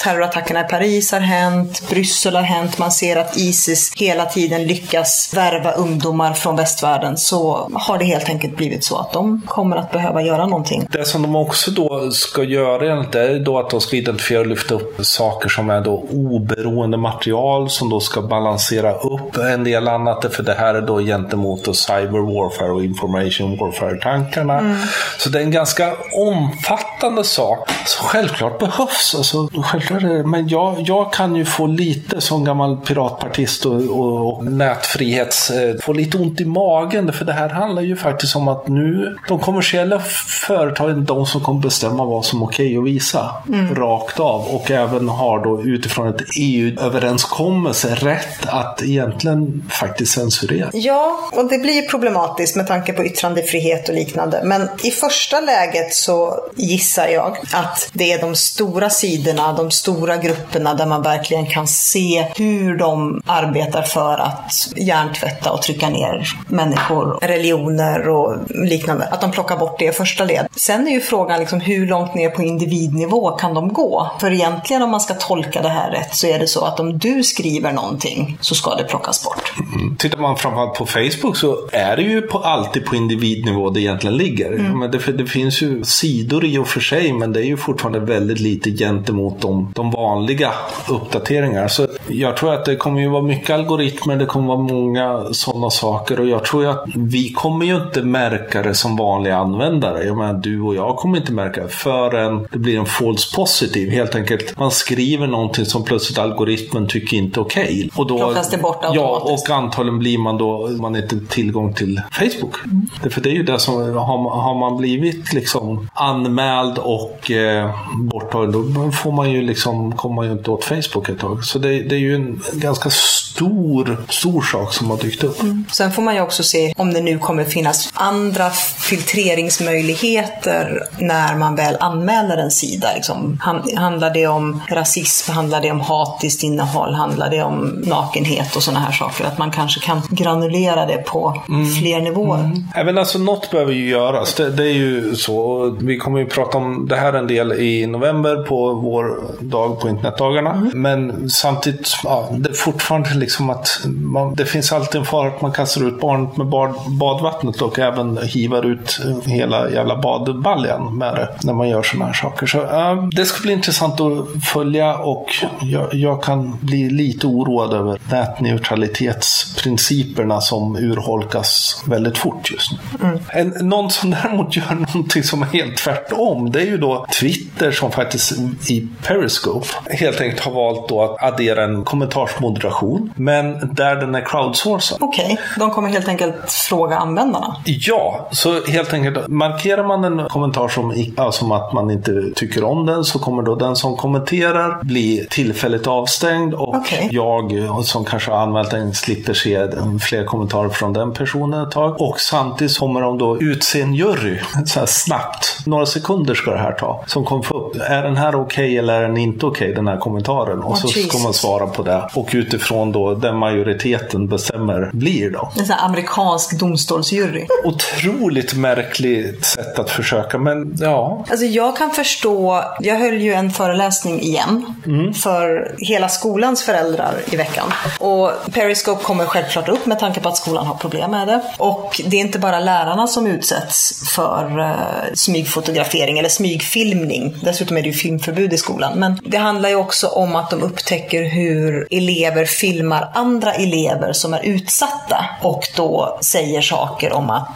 terrorattackerna 0.00 0.60
i 0.60 0.64
Paris 0.64 1.12
har 1.12 1.20
hänt, 1.20 1.88
Bryssel 1.90 2.36
har 2.36 2.42
hänt, 2.42 2.78
man 2.78 2.92
ser 2.92 3.16
att 3.16 3.36
Isis 3.36 3.92
hela 3.96 4.26
tiden 4.26 4.66
lyckas 4.66 5.30
värva 5.34 5.72
ungdomar 5.72 6.32
från 6.32 6.56
västvärlden 6.56 7.16
så 7.16 7.70
har 7.74 7.98
det 7.98 8.04
helt 8.04 8.28
enkelt 8.28 8.56
blivit 8.56 8.84
så 8.84 8.98
att 8.98 9.12
de 9.12 9.42
kommer 9.46 9.76
att 9.76 9.92
behöva 9.92 10.22
göra 10.22 10.46
någonting. 10.46 10.86
Det 10.90 11.04
som 11.04 11.22
de 11.22 11.36
också 11.36 11.70
då 11.70 12.10
ska 12.10 12.42
göra 12.42 13.02
det 13.12 13.20
är 13.20 13.38
då 13.38 13.58
att 13.58 13.70
de 13.70 13.80
ska 13.80 13.96
identifiera 13.96 14.40
och 14.40 14.46
lyfta 14.46 14.74
upp 14.74 15.06
saker 15.06 15.48
som 15.48 15.70
är 15.70 15.80
då 15.80 16.04
oberoende 16.12 16.96
material 16.96 17.70
som 17.70 17.90
då 17.90 18.00
ska 18.00 18.22
balansera 18.22 18.94
upp 18.94 19.36
en 19.36 19.64
del 19.64 19.88
annat. 19.88 20.34
För 20.34 20.42
det 20.42 20.54
här 20.54 20.74
är 20.74 20.80
då 20.80 21.00
gentemot 21.00 21.64
då 21.64 21.72
cyber 21.72 22.34
warfare 22.34 22.72
och 22.72 22.84
information 22.84 23.58
warfare 23.58 23.98
warfare-tankarna. 24.04 24.58
Mm. 24.58 24.76
Så 25.18 25.28
det 25.28 25.38
är 25.38 25.42
en 25.42 25.50
ganska 25.50 25.92
omfattande 26.12 27.24
sak 27.24 27.70
som 27.86 28.06
självklart 28.06 28.58
behövs. 28.58 29.14
Alltså, 29.14 29.48
självklart 29.62 30.02
men 30.26 30.48
jag, 30.48 30.76
jag 30.78 31.12
kan 31.12 31.36
ju 31.36 31.44
få 31.44 31.66
lite 31.66 32.20
som 32.20 32.44
gammal 32.44 32.76
piratpartist 32.76 33.66
och, 33.66 33.74
och, 33.74 34.28
och 34.28 34.44
nätfrihets... 34.44 35.50
Eh, 35.50 35.74
få 35.82 35.92
lite 35.92 36.18
ont 36.18 36.40
i 36.40 36.44
magen. 36.44 37.12
För 37.12 37.24
det 37.24 37.32
här 37.32 37.48
handlar 37.48 37.82
ju 37.82 37.96
faktiskt 37.96 38.36
om 38.36 38.48
att 38.48 38.68
nu 38.68 39.16
de 39.28 39.38
kommersiella 39.38 40.00
företagen 40.46 41.04
de 41.04 41.26
som 41.26 41.40
kommer 41.40 41.60
bestämma 41.60 42.04
vad 42.04 42.24
som 42.24 42.42
är 42.42 42.46
okej 42.46 42.78
okay 42.78 42.78
att 42.78 42.96
visa. 42.96 43.30
Mm. 43.48 43.74
Rakt 43.74 44.20
av. 44.20 44.40
Och 44.40 44.70
även 44.70 45.08
har 45.08 45.44
då 45.44 45.62
utifrån 45.62 46.08
ett 46.08 46.22
EU-överenskommelse 46.36 47.94
rätt 47.94 48.46
att 48.46 48.82
egentligen 48.82 49.70
faktiskt 49.70 50.12
censurera. 50.12 50.70
Ja, 50.72 51.30
och 51.32 51.48
det 51.48 51.58
blir 51.58 51.88
problematiskt 51.88 52.56
med 52.56 52.66
tanke 52.66 52.92
på 52.92 53.04
yttrandefrihet 53.04 53.88
och 53.88 53.93
liknande. 53.94 54.40
Men 54.44 54.68
i 54.82 54.90
första 54.90 55.40
läget 55.40 55.94
så 55.94 56.38
gissar 56.56 57.08
jag 57.08 57.36
att 57.52 57.90
det 57.92 58.12
är 58.12 58.20
de 58.20 58.34
stora 58.34 58.90
sidorna, 58.90 59.52
de 59.52 59.70
stora 59.70 60.16
grupperna 60.16 60.74
där 60.74 60.86
man 60.86 61.02
verkligen 61.02 61.46
kan 61.46 61.66
se 61.66 62.26
hur 62.36 62.78
de 62.78 63.22
arbetar 63.26 63.82
för 63.82 64.18
att 64.18 64.68
hjärntvätta 64.76 65.52
och 65.52 65.62
trycka 65.62 65.88
ner 65.88 66.28
människor, 66.48 67.18
religioner 67.22 68.08
och 68.08 68.36
liknande. 68.48 69.04
Att 69.04 69.20
de 69.20 69.30
plockar 69.30 69.56
bort 69.56 69.78
det 69.78 69.84
i 69.84 69.92
första 69.92 70.24
led. 70.24 70.46
Sen 70.56 70.88
är 70.88 70.92
ju 70.92 71.00
frågan 71.00 71.40
liksom 71.40 71.60
hur 71.60 71.86
långt 71.86 72.14
ner 72.14 72.30
på 72.30 72.42
individnivå 72.42 73.30
kan 73.30 73.54
de 73.54 73.72
gå? 73.72 74.10
För 74.20 74.32
egentligen 74.32 74.82
om 74.82 74.90
man 74.90 75.00
ska 75.00 75.14
tolka 75.14 75.62
det 75.62 75.68
här 75.68 75.90
rätt 75.90 76.14
så 76.14 76.26
är 76.26 76.38
det 76.38 76.46
så 76.46 76.64
att 76.64 76.80
om 76.80 76.98
du 76.98 77.22
skriver 77.22 77.72
någonting 77.72 78.38
så 78.40 78.54
ska 78.54 78.74
det 78.74 78.84
plockas 78.84 79.24
bort. 79.24 79.52
Mm. 79.74 79.96
Tittar 79.96 80.18
man 80.18 80.36
framförallt 80.36 80.74
på 80.74 80.86
Facebook 80.86 81.36
så 81.36 81.68
är 81.72 81.96
det 81.96 82.02
ju 82.02 82.22
på, 82.22 82.38
alltid 82.38 82.84
på 82.84 82.96
individnivå 82.96 83.70
det 83.70 83.80
egentligen 83.84 84.16
ligger. 84.16 84.52
Mm. 84.52 84.78
Men 84.78 84.90
det, 84.90 84.98
det 84.98 85.26
finns 85.26 85.62
ju 85.62 85.84
sidor 85.84 86.44
i 86.44 86.58
och 86.58 86.68
för 86.68 86.80
sig 86.80 87.12
men 87.12 87.32
det 87.32 87.40
är 87.40 87.44
ju 87.44 87.56
fortfarande 87.56 88.00
väldigt 88.00 88.40
lite 88.40 88.70
gentemot 88.70 89.40
de, 89.40 89.72
de 89.74 89.90
vanliga 89.90 90.52
uppdateringarna. 90.88 91.68
Så 91.68 91.86
jag 92.08 92.36
tror 92.36 92.54
att 92.54 92.64
det 92.64 92.76
kommer 92.76 93.00
ju 93.00 93.08
vara 93.08 93.22
mycket 93.22 93.50
algoritmer, 93.50 94.16
det 94.16 94.26
kommer 94.26 94.48
vara 94.48 94.58
många 94.58 95.24
sådana 95.32 95.70
saker 95.70 96.20
och 96.20 96.26
jag 96.26 96.44
tror 96.44 96.62
ju 96.62 96.70
att 96.70 96.84
vi 96.94 97.32
kommer 97.32 97.66
ju 97.66 97.76
inte 97.76 98.02
märka 98.02 98.62
det 98.62 98.74
som 98.74 98.96
vanliga 98.96 99.36
användare. 99.36 100.04
Jag 100.04 100.16
menar, 100.16 100.34
du 100.34 100.60
och 100.60 100.74
jag 100.74 100.96
kommer 100.96 101.18
inte 101.18 101.32
märka 101.32 101.62
det 101.62 101.68
förrän 101.68 102.48
det 102.52 102.58
blir 102.58 102.78
en 102.78 102.86
false 102.86 103.36
positive. 103.36 103.90
Helt 103.90 104.14
enkelt, 104.14 104.58
man 104.58 104.70
skriver 104.70 105.26
någonting 105.26 105.64
som 105.64 105.84
plötsligt 105.84 106.18
algoritmen 106.18 106.86
tycker 106.88 107.16
inte 107.16 107.40
är 107.40 107.42
okej. 107.42 107.90
Okay. 107.94 108.04
då 108.08 108.18
plockas 108.18 108.50
det 108.50 108.58
bort 108.58 108.84
automatiskt. 108.84 109.48
Ja, 109.48 109.54
och 109.54 109.62
antagligen 109.62 109.98
blir 109.98 110.18
man 110.18 110.38
då, 110.38 110.68
man 110.68 110.96
inte 110.96 111.20
tillgång 111.28 111.74
till 111.74 112.00
Facebook. 112.12 112.54
Mm. 112.64 113.10
För 113.10 113.20
det 113.20 113.28
är 113.28 113.34
ju 113.34 113.42
det 113.42 113.58
som, 113.58 113.73
har, 113.82 114.40
har 114.40 114.54
man 114.54 114.76
blivit 114.76 115.32
liksom 115.32 115.88
anmäld 115.94 116.78
och 116.78 117.30
eh, 117.30 117.70
borttagen, 117.96 118.52
då 118.74 118.90
får 118.90 119.12
man 119.12 119.30
ju 119.30 119.42
liksom, 119.42 119.92
kommer 119.92 120.16
man 120.16 120.26
ju 120.26 120.32
inte 120.32 120.50
åt 120.50 120.64
Facebook 120.64 121.08
ett 121.08 121.18
tag. 121.18 121.44
Så 121.44 121.58
det, 121.58 121.82
det 121.82 121.94
är 121.94 122.00
ju 122.00 122.14
en 122.14 122.42
ganska 122.52 122.90
stor 122.90 123.23
stor, 123.34 124.04
stor 124.08 124.42
sak 124.42 124.74
som 124.74 124.90
har 124.90 124.98
dykt 124.98 125.24
upp. 125.24 125.42
Mm. 125.42 125.64
Sen 125.72 125.92
får 125.92 126.02
man 126.02 126.14
ju 126.14 126.20
också 126.20 126.42
se 126.42 126.74
om 126.76 126.92
det 126.92 127.00
nu 127.00 127.18
kommer 127.18 127.44
finnas 127.44 127.92
andra 127.94 128.50
filtreringsmöjligheter 128.50 130.82
när 130.98 131.36
man 131.36 131.56
väl 131.56 131.76
anmäler 131.80 132.36
en 132.36 132.50
sida. 132.50 132.88
Liksom, 132.94 133.40
handlar 133.76 134.14
det 134.14 134.26
om 134.26 134.62
rasism, 134.68 135.32
handlar 135.32 135.60
det 135.60 135.70
om 135.70 135.80
hatiskt 135.80 136.42
innehåll, 136.42 136.94
handlar 136.94 137.30
det 137.30 137.42
om 137.42 137.82
nakenhet 137.86 138.56
och 138.56 138.62
sådana 138.62 138.80
här 138.80 138.92
saker? 138.92 139.24
Att 139.24 139.38
man 139.38 139.50
kanske 139.50 139.80
kan 139.80 140.02
granulera 140.10 140.86
det 140.86 140.96
på 140.96 141.42
mm. 141.48 141.66
fler 141.66 142.00
nivåer. 142.00 142.38
Mm. 142.38 142.64
Även 142.74 142.98
alltså 142.98 143.18
något 143.18 143.50
behöver 143.50 143.72
ju 143.72 143.88
göras. 143.88 144.34
Det, 144.34 144.50
det, 144.50 144.64
är 144.64 144.74
ju 144.74 145.14
så. 145.14 145.70
Vi 145.80 145.98
kommer 145.98 146.18
ju 146.18 146.26
prata 146.26 146.58
om 146.58 146.88
det 146.88 146.96
här 146.96 147.12
en 147.12 147.26
del 147.26 147.52
i 147.52 147.86
november 147.86 148.36
på 148.36 148.74
vår 148.74 149.20
dag 149.40 149.80
på 149.80 149.88
internetdagarna. 149.88 150.52
Mm. 150.52 150.82
Men 150.82 151.30
samtidigt, 151.30 151.96
ja, 152.04 152.28
det 152.32 152.50
är 152.50 152.54
fortfarande 152.54 153.23
liksom 153.24 153.50
att 153.50 153.80
man, 153.84 154.34
det 154.34 154.44
finns 154.44 154.72
alltid 154.72 155.00
en 155.00 155.06
fara 155.06 155.28
att 155.28 155.40
man 155.40 155.52
kastar 155.52 155.88
ut 155.88 156.00
barnet 156.00 156.36
med 156.36 156.46
bad, 156.46 156.74
badvattnet 156.88 157.62
och 157.62 157.78
även 157.78 158.18
hivar 158.22 158.66
ut 158.66 159.00
hela 159.24 159.70
jävla 159.70 159.96
badbaljan 159.96 160.98
med 160.98 161.14
det 161.14 161.28
när 161.42 161.52
man 161.52 161.68
gör 161.68 161.82
sådana 161.82 162.06
här 162.06 162.12
saker. 162.12 162.46
Så 162.46 162.62
äh, 162.62 163.08
det 163.08 163.24
ska 163.24 163.42
bli 163.42 163.52
intressant 163.52 164.00
att 164.00 164.26
följa 164.52 164.96
och 164.96 165.26
jag, 165.62 165.94
jag 165.94 166.22
kan 166.22 166.58
bli 166.60 166.90
lite 166.90 167.26
oroad 167.26 167.74
över 167.74 167.98
nätneutralitetsprinciperna 168.10 170.40
som 170.40 170.76
urholkas 170.76 171.82
väldigt 171.86 172.18
fort 172.18 172.50
just 172.50 172.72
nu. 172.72 172.78
Mm. 173.08 173.20
En, 173.28 173.48
någon 173.68 173.90
som 173.90 174.10
däremot 174.10 174.56
gör 174.56 174.74
någonting 174.94 175.22
som 175.22 175.42
är 175.42 175.46
helt 175.46 175.76
tvärtom, 175.76 176.50
det 176.50 176.60
är 176.60 176.66
ju 176.66 176.78
då 176.78 177.06
Twitter 177.20 177.72
som 177.72 177.90
faktiskt 177.90 178.32
i 178.70 178.88
Periscope 179.02 179.66
helt 179.90 180.20
enkelt 180.20 180.40
har 180.40 180.52
valt 180.52 180.88
då 180.88 181.02
att 181.02 181.22
addera 181.22 181.64
en 181.64 181.84
kommentarsmoderation, 181.84 183.12
men 183.14 183.74
där 183.74 183.96
den 183.96 184.14
är 184.14 184.20
crowdsourcad. 184.20 184.98
Okej, 185.00 185.24
okay. 185.24 185.36
de 185.58 185.70
kommer 185.70 185.88
helt 185.88 186.08
enkelt 186.08 186.52
fråga 186.52 186.96
användarna? 186.96 187.56
Ja, 187.64 188.28
så 188.30 188.64
helt 188.66 188.92
enkelt 188.92 189.28
markerar 189.28 189.84
man 189.84 190.04
en 190.04 190.28
kommentar 190.28 190.68
som, 190.68 191.04
som 191.32 191.52
att 191.52 191.72
man 191.72 191.90
inte 191.90 192.30
tycker 192.34 192.64
om 192.64 192.86
den 192.86 193.04
så 193.04 193.18
kommer 193.18 193.42
då 193.42 193.54
den 193.54 193.76
som 193.76 193.96
kommenterar 193.96 194.84
bli 194.84 195.26
tillfälligt 195.30 195.86
avstängd 195.86 196.54
och 196.54 196.74
okay. 196.74 197.08
jag 197.10 197.52
som 197.84 198.04
kanske 198.04 198.30
har 198.30 198.38
anmält 198.38 198.70
den 198.70 198.94
slipper 198.94 199.34
se 199.34 199.68
fler 200.00 200.24
kommentarer 200.24 200.68
från 200.68 200.92
den 200.92 201.12
personen 201.12 201.66
ett 201.66 201.70
tag. 201.70 202.00
Och 202.00 202.20
samtidigt 202.20 202.78
kommer 202.78 203.00
de 203.00 203.18
då 203.18 203.40
utse 203.40 203.80
en 203.80 203.94
jury 203.94 204.38
så 204.66 204.78
här 204.80 204.86
snabbt. 204.86 205.66
Några 205.66 205.86
sekunder 205.86 206.34
ska 206.34 206.50
det 206.50 206.58
här 206.58 206.72
ta. 206.72 207.04
Som 207.06 207.24
kommer 207.24 207.42
få 207.42 207.54
upp, 207.54 207.76
är 207.80 208.02
den 208.02 208.16
här 208.16 208.34
okej 208.34 208.64
okay 208.64 208.76
eller 208.76 209.02
är 209.02 209.08
den 209.08 209.16
inte 209.16 209.46
okej 209.46 209.64
okay, 209.64 209.74
den 209.74 209.88
här 209.88 209.96
kommentaren? 209.96 210.62
Och 210.62 210.70
oh, 210.70 210.76
så 210.76 210.86
Jesus. 210.86 211.08
ska 211.08 211.18
man 211.18 211.34
svara 211.34 211.66
på 211.66 211.82
det. 211.82 212.10
Och 212.14 212.28
utifrån 212.32 212.92
då 212.92 213.03
den 213.10 213.36
majoriteten 213.36 214.26
bestämmer 214.26 214.90
blir 214.92 215.30
då. 215.30 215.52
En 215.58 215.66
sån 215.66 215.76
här 215.76 215.84
amerikansk 215.84 216.58
domstolsjury. 216.58 217.46
Otroligt 217.64 218.54
märkligt 218.54 219.44
sätt 219.44 219.78
att 219.78 219.90
försöka 219.90 220.38
men 220.38 220.76
ja. 220.80 221.24
Alltså 221.30 221.46
jag 221.46 221.76
kan 221.76 221.90
förstå, 221.90 222.64
jag 222.80 222.96
höll 222.96 223.22
ju 223.22 223.32
en 223.32 223.50
föreläsning 223.50 224.20
igen 224.20 224.74
mm. 224.86 225.14
för 225.14 225.74
hela 225.78 226.08
skolans 226.08 226.62
föräldrar 226.64 227.14
i 227.30 227.36
veckan. 227.36 227.72
Och 228.00 228.30
Periscope 228.52 229.04
kommer 229.04 229.26
självklart 229.26 229.68
upp 229.68 229.86
med 229.86 229.98
tanke 229.98 230.20
på 230.20 230.28
att 230.28 230.36
skolan 230.36 230.66
har 230.66 230.74
problem 230.74 231.10
med 231.10 231.28
det. 231.28 231.40
Och 231.58 232.00
det 232.06 232.16
är 232.16 232.20
inte 232.20 232.38
bara 232.38 232.60
lärarna 232.60 233.06
som 233.06 233.26
utsätts 233.26 234.02
för 234.14 234.58
uh, 234.58 235.14
smygfotografering 235.14 236.18
eller 236.18 236.28
smygfilmning. 236.28 237.36
Dessutom 237.42 237.76
är 237.76 237.82
det 237.82 237.88
ju 237.88 237.94
filmförbud 237.94 238.52
i 238.52 238.56
skolan. 238.56 238.98
Men 238.98 239.20
det 239.24 239.36
handlar 239.36 239.68
ju 239.68 239.76
också 239.76 240.06
om 240.06 240.36
att 240.36 240.50
de 240.50 240.62
upptäcker 240.62 241.24
hur 241.24 241.86
elever 241.90 242.44
filmar 242.44 242.93
andra 243.02 243.52
elever 243.52 244.12
som 244.12 244.34
är 244.34 244.40
utsatta 244.44 245.24
och 245.42 245.68
då 245.76 246.18
säger 246.20 246.60
saker 246.60 247.12
om 247.12 247.30
att 247.30 247.48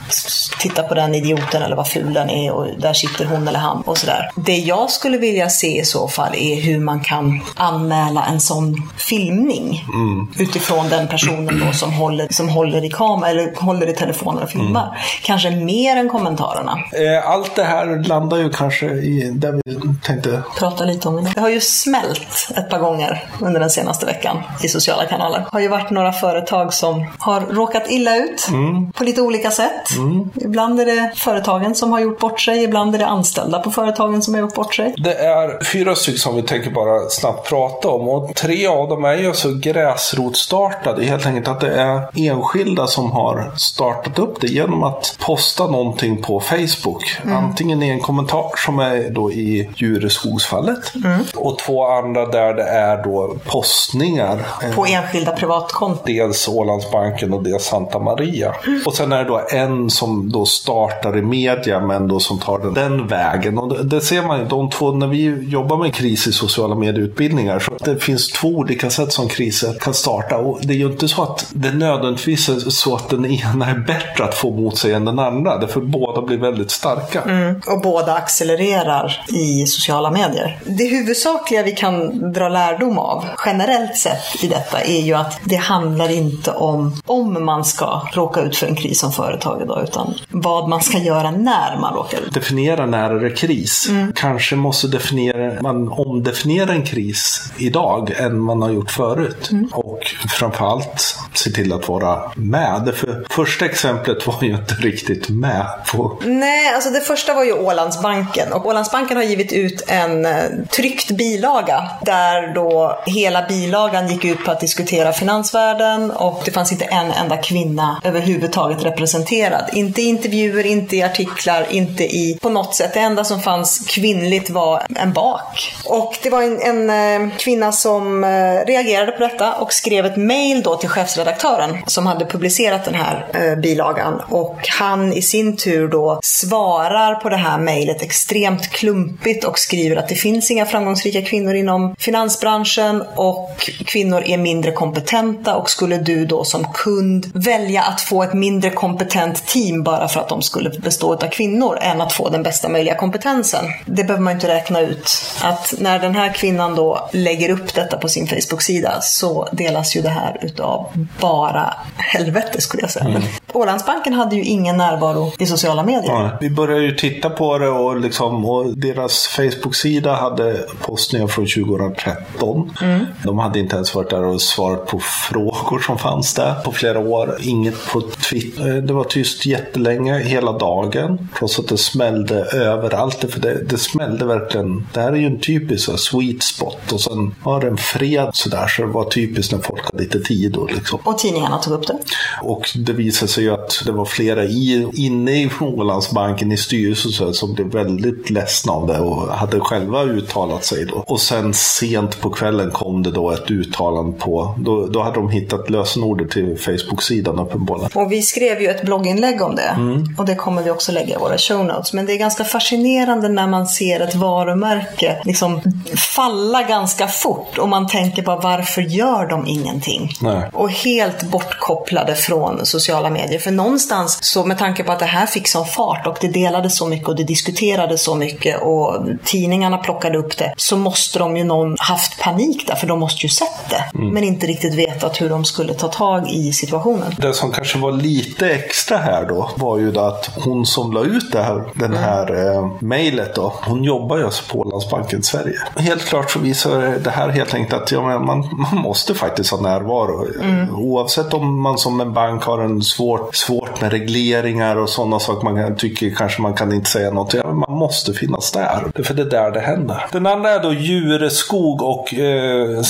titta 0.60 0.82
på 0.82 0.94
den 0.94 1.14
idioten 1.14 1.62
eller 1.62 1.76
vad 1.76 1.88
ful 1.88 2.12
den 2.12 2.30
är 2.30 2.52
och 2.52 2.66
där 2.78 2.92
sitter 2.92 3.24
hon 3.24 3.48
eller 3.48 3.58
han 3.58 3.82
och 3.82 3.98
sådär. 3.98 4.30
Det 4.34 4.56
jag 4.56 4.90
skulle 4.90 5.18
vilja 5.18 5.48
se 5.48 5.80
i 5.80 5.84
så 5.84 6.08
fall 6.08 6.34
är 6.34 6.60
hur 6.60 6.80
man 6.80 7.00
kan 7.00 7.40
anmäla 7.56 8.24
en 8.24 8.40
sån 8.40 8.90
filmning 8.96 9.84
mm. 9.94 10.28
utifrån 10.38 10.88
den 10.88 11.08
personen 11.08 11.62
då 11.66 11.72
som 11.72 11.92
håller, 11.92 12.28
som 12.30 12.48
håller 12.48 12.84
i 12.84 12.90
kamera 12.90 13.30
eller 13.30 13.54
håller 13.56 13.88
i 13.88 13.94
telefonen 13.94 14.42
och 14.42 14.50
filmar. 14.50 14.86
Mm. 14.86 14.94
Kanske 15.22 15.50
mer 15.50 15.96
än 15.96 16.08
kommentarerna. 16.08 16.78
Eh, 16.92 17.30
allt 17.30 17.56
det 17.56 17.64
här 17.64 18.08
landar 18.08 18.36
ju 18.36 18.50
kanske 18.50 18.86
i 18.86 19.30
det 19.34 19.60
vi 19.64 19.80
tänkte 20.02 20.42
prata 20.58 20.84
lite 20.84 21.08
om. 21.08 21.28
Det 21.34 21.40
har 21.40 21.48
ju 21.48 21.60
smält 21.60 22.50
ett 22.56 22.70
par 22.70 22.78
gånger 22.78 23.24
under 23.40 23.60
den 23.60 23.70
senaste 23.70 24.06
veckan 24.06 24.42
i 24.62 24.68
sociala 24.68 25.04
kanaler. 25.18 25.38
Det 25.38 25.48
har 25.52 25.60
ju 25.60 25.68
varit 25.68 25.90
några 25.90 26.12
företag 26.12 26.74
som 26.74 27.06
har 27.18 27.40
råkat 27.40 27.90
illa 27.90 28.16
ut 28.16 28.48
mm. 28.48 28.92
på 28.92 29.04
lite 29.04 29.20
olika 29.22 29.50
sätt. 29.50 29.96
Mm. 29.96 30.30
Ibland 30.34 30.80
är 30.80 30.86
det 30.86 31.12
företagen 31.16 31.74
som 31.74 31.92
har 31.92 32.00
gjort 32.00 32.18
bort 32.18 32.40
sig, 32.40 32.64
ibland 32.64 32.94
är 32.94 32.98
det 32.98 33.06
anställda 33.06 33.58
på 33.58 33.70
företagen 33.70 34.22
som 34.22 34.34
har 34.34 34.40
gjort 34.40 34.54
bort 34.54 34.74
sig. 34.74 34.94
Det 34.96 35.14
är 35.14 35.64
fyra 35.64 35.94
stycken 35.94 36.18
som 36.18 36.36
vi 36.36 36.42
tänker 36.42 36.70
bara 36.70 37.08
snabbt 37.08 37.48
prata 37.48 37.88
om 37.88 38.08
och 38.08 38.34
tre 38.34 38.66
av 38.66 38.88
dem 38.88 39.04
är 39.04 39.14
ju 39.14 39.34
så 39.34 39.54
gräsrotstartade. 39.54 41.04
Helt 41.04 41.26
enkelt 41.26 41.48
att 41.48 41.60
det 41.60 41.80
är 41.80 42.08
enskilda 42.14 42.86
som 42.86 43.12
har 43.12 43.52
startat 43.56 44.18
upp 44.18 44.40
det 44.40 44.46
genom 44.46 44.82
att 44.82 45.16
posta 45.18 45.66
någonting 45.66 46.22
på 46.22 46.40
Facebook. 46.40 47.20
Mm. 47.24 47.36
Antingen 47.36 47.82
i 47.82 47.88
en 47.88 48.00
kommentar 48.00 48.50
som 48.56 48.78
är 48.78 49.10
då 49.10 49.32
i 49.32 49.70
Djureskogsfallet 49.76 50.94
mm. 50.94 51.20
och 51.36 51.58
två 51.58 51.86
andra 51.86 52.26
där 52.26 52.54
det 52.54 52.62
är 52.68 53.04
då 53.04 53.36
postningar. 53.44 54.46
På 54.74 54.86
enskilda 55.08 55.32
privatkonton. 55.32 56.02
Dels 56.06 56.48
Ålandsbanken 56.48 57.32
och 57.32 57.42
dels 57.42 57.64
Santa 57.64 57.98
Maria. 57.98 58.54
Mm. 58.66 58.82
Och 58.86 58.94
sen 58.94 59.12
är 59.12 59.18
det 59.18 59.24
då 59.24 59.40
en 59.52 59.90
som 59.90 60.32
då 60.32 60.46
startar 60.46 61.18
i 61.18 61.22
media 61.22 61.80
men 61.80 62.08
då 62.08 62.20
som 62.20 62.38
tar 62.38 62.58
den, 62.58 62.74
den 62.74 63.06
vägen. 63.06 63.58
Och 63.58 63.68
det, 63.68 63.82
det 63.82 64.00
ser 64.00 64.22
man 64.22 64.38
ju, 64.38 64.44
de 64.44 64.70
två, 64.70 64.92
när 64.92 65.06
vi 65.06 65.48
jobbar 65.48 65.76
med 65.76 65.94
kris 65.94 66.26
i 66.26 66.32
sociala 66.32 66.74
medieutbildningar 66.74 67.58
så 67.58 67.72
det 67.84 68.02
finns 68.02 68.28
två 68.28 68.48
olika 68.48 68.90
sätt 68.90 69.12
som 69.12 69.28
kriser 69.28 69.74
kan 69.80 69.94
starta. 69.94 70.36
Och 70.36 70.58
det 70.62 70.72
är 70.72 70.78
ju 70.78 70.86
inte 70.86 71.08
så 71.08 71.22
att 71.22 71.46
det 71.50 71.72
nödvändigtvis 71.72 72.48
är 72.48 72.70
så 72.70 72.94
att 72.94 73.08
den 73.08 73.26
ena 73.26 73.66
är 73.66 73.78
bättre 73.78 74.24
att 74.24 74.34
få 74.34 74.50
mot 74.50 74.78
sig 74.78 74.92
än 74.92 75.04
den 75.04 75.18
andra. 75.18 75.58
Därför 75.58 75.80
båda 75.80 76.22
blir 76.22 76.38
väldigt 76.38 76.70
starka. 76.70 77.22
Mm. 77.22 77.60
Och 77.66 77.80
båda 77.82 78.14
accelererar 78.14 79.26
i 79.28 79.66
sociala 79.66 80.10
medier. 80.10 80.58
Det 80.64 80.84
huvudsakliga 80.84 81.62
vi 81.62 81.72
kan 81.72 82.32
dra 82.32 82.48
lärdom 82.48 82.98
av 82.98 83.24
generellt 83.46 83.96
sett 83.96 84.44
i 84.44 84.46
detta 84.46 84.80
är 84.80 84.97
ju 85.00 85.14
att 85.14 85.40
det 85.44 85.56
handlar 85.56 86.10
inte 86.10 86.50
om 86.50 86.96
om 87.06 87.44
man 87.44 87.64
ska 87.64 88.02
råka 88.12 88.40
ut 88.40 88.56
för 88.56 88.66
en 88.66 88.76
kris 88.76 89.00
som 89.00 89.12
företag 89.12 89.62
idag 89.62 89.82
utan 89.82 90.14
vad 90.28 90.68
man 90.68 90.82
ska 90.82 90.98
göra 90.98 91.30
när 91.30 91.78
man 91.80 91.94
råkar 91.94 92.18
ut. 92.18 92.34
Definiera 92.34 92.86
när 92.86 93.10
är 93.10 93.20
det 93.20 93.30
kris. 93.30 93.86
Mm. 93.88 94.12
Kanske 94.16 94.56
måste 94.56 94.88
definiera, 94.88 95.62
man 95.62 95.88
omdefiniera 95.88 96.72
en 96.72 96.84
kris 96.84 97.52
idag 97.56 98.10
än 98.16 98.40
man 98.40 98.62
har 98.62 98.70
gjort 98.70 98.90
förut. 98.90 99.50
Mm. 99.50 99.68
Och 99.72 100.00
framförallt 100.38 101.16
se 101.34 101.50
till 101.50 101.72
att 101.72 101.88
vara 101.88 102.32
med. 102.34 102.92
För 102.94 103.26
första 103.30 103.64
exemplet 103.64 104.26
var 104.26 104.36
ju 104.42 104.54
inte 104.54 104.74
riktigt 104.74 105.28
med 105.28 105.66
på... 105.92 106.18
Nej, 106.24 106.74
alltså 106.74 106.90
det 106.90 107.00
första 107.00 107.34
var 107.34 107.44
ju 107.44 107.52
Ålandsbanken. 107.52 108.52
Och 108.52 108.66
Ålandsbanken 108.66 109.16
har 109.16 109.24
givit 109.24 109.52
ut 109.52 109.84
en 109.88 110.26
eh, 110.26 110.44
tryckt 110.76 111.10
bilaga 111.10 111.90
där 112.02 112.54
då 112.54 112.98
hela 113.06 113.46
bilagan 113.48 114.08
gick 114.08 114.24
ut 114.24 114.44
på 114.44 114.50
att 114.50 114.60
diskutera 114.60 114.87
prioritera 114.88 115.12
finansvärlden 115.12 116.10
och 116.10 116.42
det 116.44 116.50
fanns 116.50 116.72
inte 116.72 116.84
en 116.84 117.10
enda 117.10 117.36
kvinna 117.36 118.00
överhuvudtaget 118.04 118.84
representerad. 118.84 119.70
Inte 119.72 120.02
i 120.02 120.04
intervjuer, 120.04 120.66
inte 120.66 120.96
i 120.96 121.02
artiklar, 121.02 121.66
inte 121.70 122.04
i 122.04 122.38
på 122.42 122.50
något 122.50 122.74
sätt. 122.74 122.94
Det 122.94 123.00
enda 123.00 123.24
som 123.24 123.40
fanns 123.40 123.78
kvinnligt 123.88 124.50
var 124.50 124.86
en 124.96 125.12
bak. 125.12 125.74
Och 125.84 126.18
det 126.22 126.30
var 126.30 126.42
en, 126.42 126.60
en 126.62 126.90
eh, 127.30 127.36
kvinna 127.36 127.72
som 127.72 128.24
eh, 128.24 128.28
reagerade 128.66 129.12
på 129.12 129.18
detta 129.18 129.54
och 129.54 129.72
skrev 129.72 130.06
ett 130.06 130.16
mail 130.16 130.62
då 130.62 130.76
till 130.76 130.88
chefsredaktören 130.88 131.76
som 131.86 132.06
hade 132.06 132.24
publicerat 132.24 132.84
den 132.84 132.94
här 132.94 133.26
eh, 133.34 133.60
bilagan. 133.60 134.22
Och 134.28 134.58
han 134.78 135.12
i 135.12 135.22
sin 135.22 135.56
tur 135.56 135.88
då 135.88 136.20
svarar 136.22 137.14
på 137.14 137.28
det 137.28 137.36
här 137.36 137.58
mejlet 137.58 138.02
extremt 138.02 138.70
klumpigt 138.70 139.44
och 139.44 139.58
skriver 139.58 139.96
att 139.96 140.08
det 140.08 140.14
finns 140.14 140.50
inga 140.50 140.66
framgångsrika 140.66 141.22
kvinnor 141.22 141.54
inom 141.54 141.94
finansbranschen 141.98 143.02
och 143.16 143.70
kvinnor 143.86 144.22
är 144.26 144.38
mindre 144.38 144.72
kompetenta 144.78 145.56
och 145.56 145.70
skulle 145.70 145.98
du 145.98 146.26
då 146.26 146.44
som 146.44 146.64
kund 146.64 147.30
välja 147.34 147.82
att 147.82 148.00
få 148.00 148.22
ett 148.22 148.34
mindre 148.34 148.70
kompetent 148.70 149.46
team 149.46 149.82
bara 149.82 150.08
för 150.08 150.20
att 150.20 150.28
de 150.28 150.42
skulle 150.42 150.70
bestå 150.70 151.12
av 151.12 151.28
kvinnor 151.30 151.78
än 151.80 152.00
att 152.00 152.12
få 152.12 152.28
den 152.28 152.42
bästa 152.42 152.68
möjliga 152.68 152.94
kompetensen. 152.94 153.64
Det 153.86 154.04
behöver 154.04 154.22
man 154.22 154.32
inte 154.32 154.48
räkna 154.48 154.80
ut. 154.80 155.10
Att 155.42 155.74
när 155.78 155.98
den 155.98 156.14
här 156.14 156.34
kvinnan 156.34 156.74
då 156.74 157.08
lägger 157.12 157.50
upp 157.50 157.74
detta 157.74 157.96
på 157.96 158.08
sin 158.08 158.26
Facebook-sida 158.26 159.00
så 159.00 159.48
delas 159.52 159.96
ju 159.96 160.00
det 160.02 160.08
här 160.08 160.38
utav 160.42 160.86
bara 161.20 161.74
helvete 161.96 162.60
skulle 162.60 162.82
jag 162.82 162.90
säga. 162.90 163.04
Mm. 163.04 163.22
Ålandsbanken 163.52 164.12
hade 164.12 164.36
ju 164.36 164.42
ingen 164.42 164.76
närvaro 164.76 165.32
i 165.38 165.46
sociala 165.46 165.82
medier. 165.82 166.12
Ja, 166.12 166.30
vi 166.40 166.50
började 166.50 166.84
ju 166.84 166.94
titta 166.94 167.30
på 167.30 167.58
det 167.58 167.68
och, 167.68 168.00
liksom, 168.00 168.44
och 168.44 168.78
deras 168.78 169.26
Facebook-sida 169.26 170.14
hade 170.14 170.66
postningar 170.80 171.26
från 171.26 171.46
2013. 171.46 172.74
Mm. 172.82 173.06
De 173.22 173.38
hade 173.38 173.58
inte 173.58 173.76
ens 173.76 173.94
varit 173.94 174.10
där 174.10 174.24
och 174.24 174.40
svarat 174.40 174.67
på 174.76 175.00
frågor 175.30 175.78
som 175.78 175.98
fanns 175.98 176.34
där 176.34 176.54
på 176.54 176.72
flera 176.72 176.98
år. 176.98 177.36
Inget 177.40 177.86
på 177.92 178.00
Twitter. 178.00 178.76
Eh, 178.76 178.82
det 178.82 178.92
var 178.92 179.04
tyst 179.04 179.46
jättelänge, 179.46 180.18
hela 180.18 180.52
dagen. 180.52 181.28
Trots 181.38 181.58
att 181.58 181.68
det 181.68 181.78
smällde 181.78 182.34
överallt. 182.44 183.24
För 183.28 183.40
det, 183.40 183.64
det 183.64 183.78
smällde 183.78 184.24
verkligen. 184.24 184.86
Det 184.92 185.00
här 185.00 185.12
är 185.12 185.16
ju 185.16 185.26
en 185.26 185.40
typisk 185.40 185.84
så, 185.84 185.96
sweet 185.96 186.42
spot. 186.42 186.92
Och 186.92 187.00
sen 187.00 187.34
var 187.42 187.60
det 187.60 187.66
en 187.68 187.76
fred 187.76 188.30
sådär. 188.32 188.66
Så 188.68 188.82
det 188.82 188.88
var 188.88 189.04
typiskt 189.04 189.52
när 189.52 189.58
folk 189.58 189.84
hade 189.84 190.02
lite 190.02 190.20
tid. 190.20 190.56
Och, 190.56 190.72
liksom. 190.72 190.98
och 191.04 191.18
tidningarna 191.18 191.58
tog 191.58 191.74
upp 191.74 191.86
det? 191.86 191.98
Och 192.42 192.70
det 192.74 192.92
visade 192.92 193.32
sig 193.32 193.44
ju 193.44 193.50
att 193.50 193.82
det 193.86 193.92
var 193.92 194.04
flera 194.04 194.44
i, 194.44 194.88
inne 194.94 195.42
i 195.42 195.50
Ålandsbanken 195.60 196.52
i 196.52 196.56
styrelsen 196.56 197.34
som 197.34 197.54
blev 197.54 197.66
väldigt 197.66 198.30
ledsna 198.30 198.72
av 198.72 198.86
det 198.86 198.98
och 198.98 199.28
hade 199.28 199.60
själva 199.60 200.04
uttalat 200.04 200.64
sig 200.64 200.84
då. 200.84 201.04
Och 201.06 201.20
sen 201.20 201.54
sent 201.54 202.20
på 202.20 202.30
kvällen 202.30 202.70
kom 202.70 203.02
det 203.02 203.10
då 203.10 203.30
ett 203.30 203.50
uttalande 203.50 204.18
på, 204.18 204.57
då, 204.60 204.86
då 204.86 205.02
hade 205.02 205.14
de 205.14 205.30
hittat 205.30 205.70
lösenordet 205.70 206.30
till 206.30 206.58
Facebook-sidan 206.58 207.38
uppenbarligen. 207.38 207.90
Och 207.94 208.12
vi 208.12 208.22
skrev 208.22 208.62
ju 208.62 208.68
ett 208.68 208.82
blogginlägg 208.82 209.42
om 209.42 209.56
det 209.56 209.74
mm. 209.76 210.14
och 210.18 210.24
det 210.24 210.34
kommer 210.34 210.62
vi 210.62 210.70
också 210.70 210.92
lägga 210.92 211.14
i 211.14 211.18
våra 211.18 211.38
show 211.38 211.64
notes. 211.64 211.92
Men 211.92 212.06
det 212.06 212.12
är 212.12 212.18
ganska 212.18 212.44
fascinerande 212.44 213.28
när 213.28 213.46
man 213.46 213.66
ser 213.66 214.00
ett 214.00 214.14
varumärke 214.14 215.22
liksom 215.24 215.60
falla 215.96 216.62
ganska 216.62 217.06
fort 217.06 217.58
och 217.58 217.68
man 217.68 217.86
tänker 217.86 218.22
bara 218.22 218.36
varför 218.36 218.82
gör 218.82 219.26
de 219.26 219.46
ingenting? 219.46 220.10
Nej. 220.20 220.50
Och 220.52 220.70
helt 220.70 221.22
bortkopplade 221.22 222.14
från 222.14 222.66
sociala 222.66 223.10
medier. 223.10 223.38
För 223.38 223.50
någonstans, 223.50 224.18
så 224.22 224.44
med 224.44 224.58
tanke 224.58 224.84
på 224.84 224.92
att 224.92 224.98
det 224.98 225.04
här 225.04 225.26
fick 225.26 225.48
sån 225.48 225.66
fart 225.66 226.06
och 226.06 226.16
det 226.20 226.28
delades 226.28 226.78
så 226.78 226.86
mycket 226.86 227.08
och 227.08 227.16
det 227.16 227.24
diskuterades 227.24 228.02
så 228.02 228.14
mycket 228.14 228.62
och 228.62 229.06
tidningarna 229.24 229.78
plockade 229.78 230.18
upp 230.18 230.36
det, 230.36 230.54
så 230.56 230.76
måste 230.76 231.18
de 231.18 231.36
ju 231.36 231.44
någon 231.44 231.76
haft 231.78 232.20
panik 232.20 232.66
där, 232.66 232.74
för 232.74 232.86
de 232.86 232.98
måste 233.00 233.26
ju 233.26 233.28
sett 233.28 233.70
det. 233.70 233.98
Mm. 233.98 234.14
Men 234.14 234.24
inte 234.24 234.46
riktigt 234.48 234.74
vetat 234.74 235.20
hur 235.20 235.28
de 235.28 235.44
skulle 235.44 235.74
ta 235.74 235.88
tag 235.88 236.30
i 236.30 236.52
situationen. 236.52 237.14
Det 237.18 237.34
som 237.34 237.52
kanske 237.52 237.78
var 237.78 237.92
lite 237.92 238.50
extra 238.50 238.96
här 238.96 239.26
då, 239.28 239.50
var 239.56 239.78
ju 239.78 239.98
att 239.98 240.30
hon 240.44 240.66
som 240.66 240.92
la 240.92 241.04
ut 241.04 241.32
det 241.32 241.42
här, 241.42 241.64
den 241.74 241.90
mm. 241.90 242.02
här 242.02 242.54
eh, 242.54 242.70
mejlet 242.78 243.34
då, 243.34 243.54
hon 243.62 243.84
jobbar 243.84 244.18
ju 244.18 244.24
alltså 244.24 244.44
på 244.52 244.60
Ålandsbanken 244.60 245.22
Sverige. 245.22 245.58
Helt 245.76 246.04
klart 246.04 246.30
så 246.30 246.38
visar 246.38 246.98
det 247.04 247.10
här 247.10 247.28
helt 247.28 247.54
enkelt 247.54 247.82
att 247.82 247.92
ja, 247.92 248.18
man, 248.18 248.38
man 248.72 248.82
måste 248.82 249.14
faktiskt 249.14 249.50
ha 249.50 249.60
närvaro. 249.60 250.26
Mm. 250.42 250.74
Oavsett 250.74 251.34
om 251.34 251.62
man 251.62 251.78
som 251.78 252.00
en 252.00 252.12
bank 252.12 252.42
har 252.42 252.58
en 252.58 252.82
svårt, 252.82 253.36
svårt 253.36 253.80
med 253.80 253.92
regleringar 253.92 254.76
och 254.76 254.88
sådana 254.88 255.18
saker 255.18 255.50
man 255.50 255.76
tycker 255.76 256.10
kanske 256.10 256.42
man 256.42 256.54
kan 256.54 256.72
inte 256.72 256.90
säga 256.90 257.10
något. 257.10 257.34
Ja, 257.34 257.52
man 257.52 257.78
måste 257.78 258.12
finnas 258.12 258.52
där. 258.52 259.02
För 259.04 259.14
det 259.14 259.22
är 259.22 259.30
där 259.30 259.50
det 259.50 259.60
händer. 259.60 260.06
Den 260.12 260.26
andra 260.26 260.50
är 260.50 260.62
då 260.62 260.72
Djureskog 260.72 261.82
och 261.82 262.14
eh, 262.14 262.82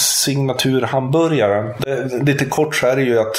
signaturhamburgaren. 1.38 2.24
lite 2.26 2.44
kort 2.44 2.74
så 2.74 2.86
är 2.86 2.96
det 2.96 3.02
ju 3.02 3.18
att 3.18 3.36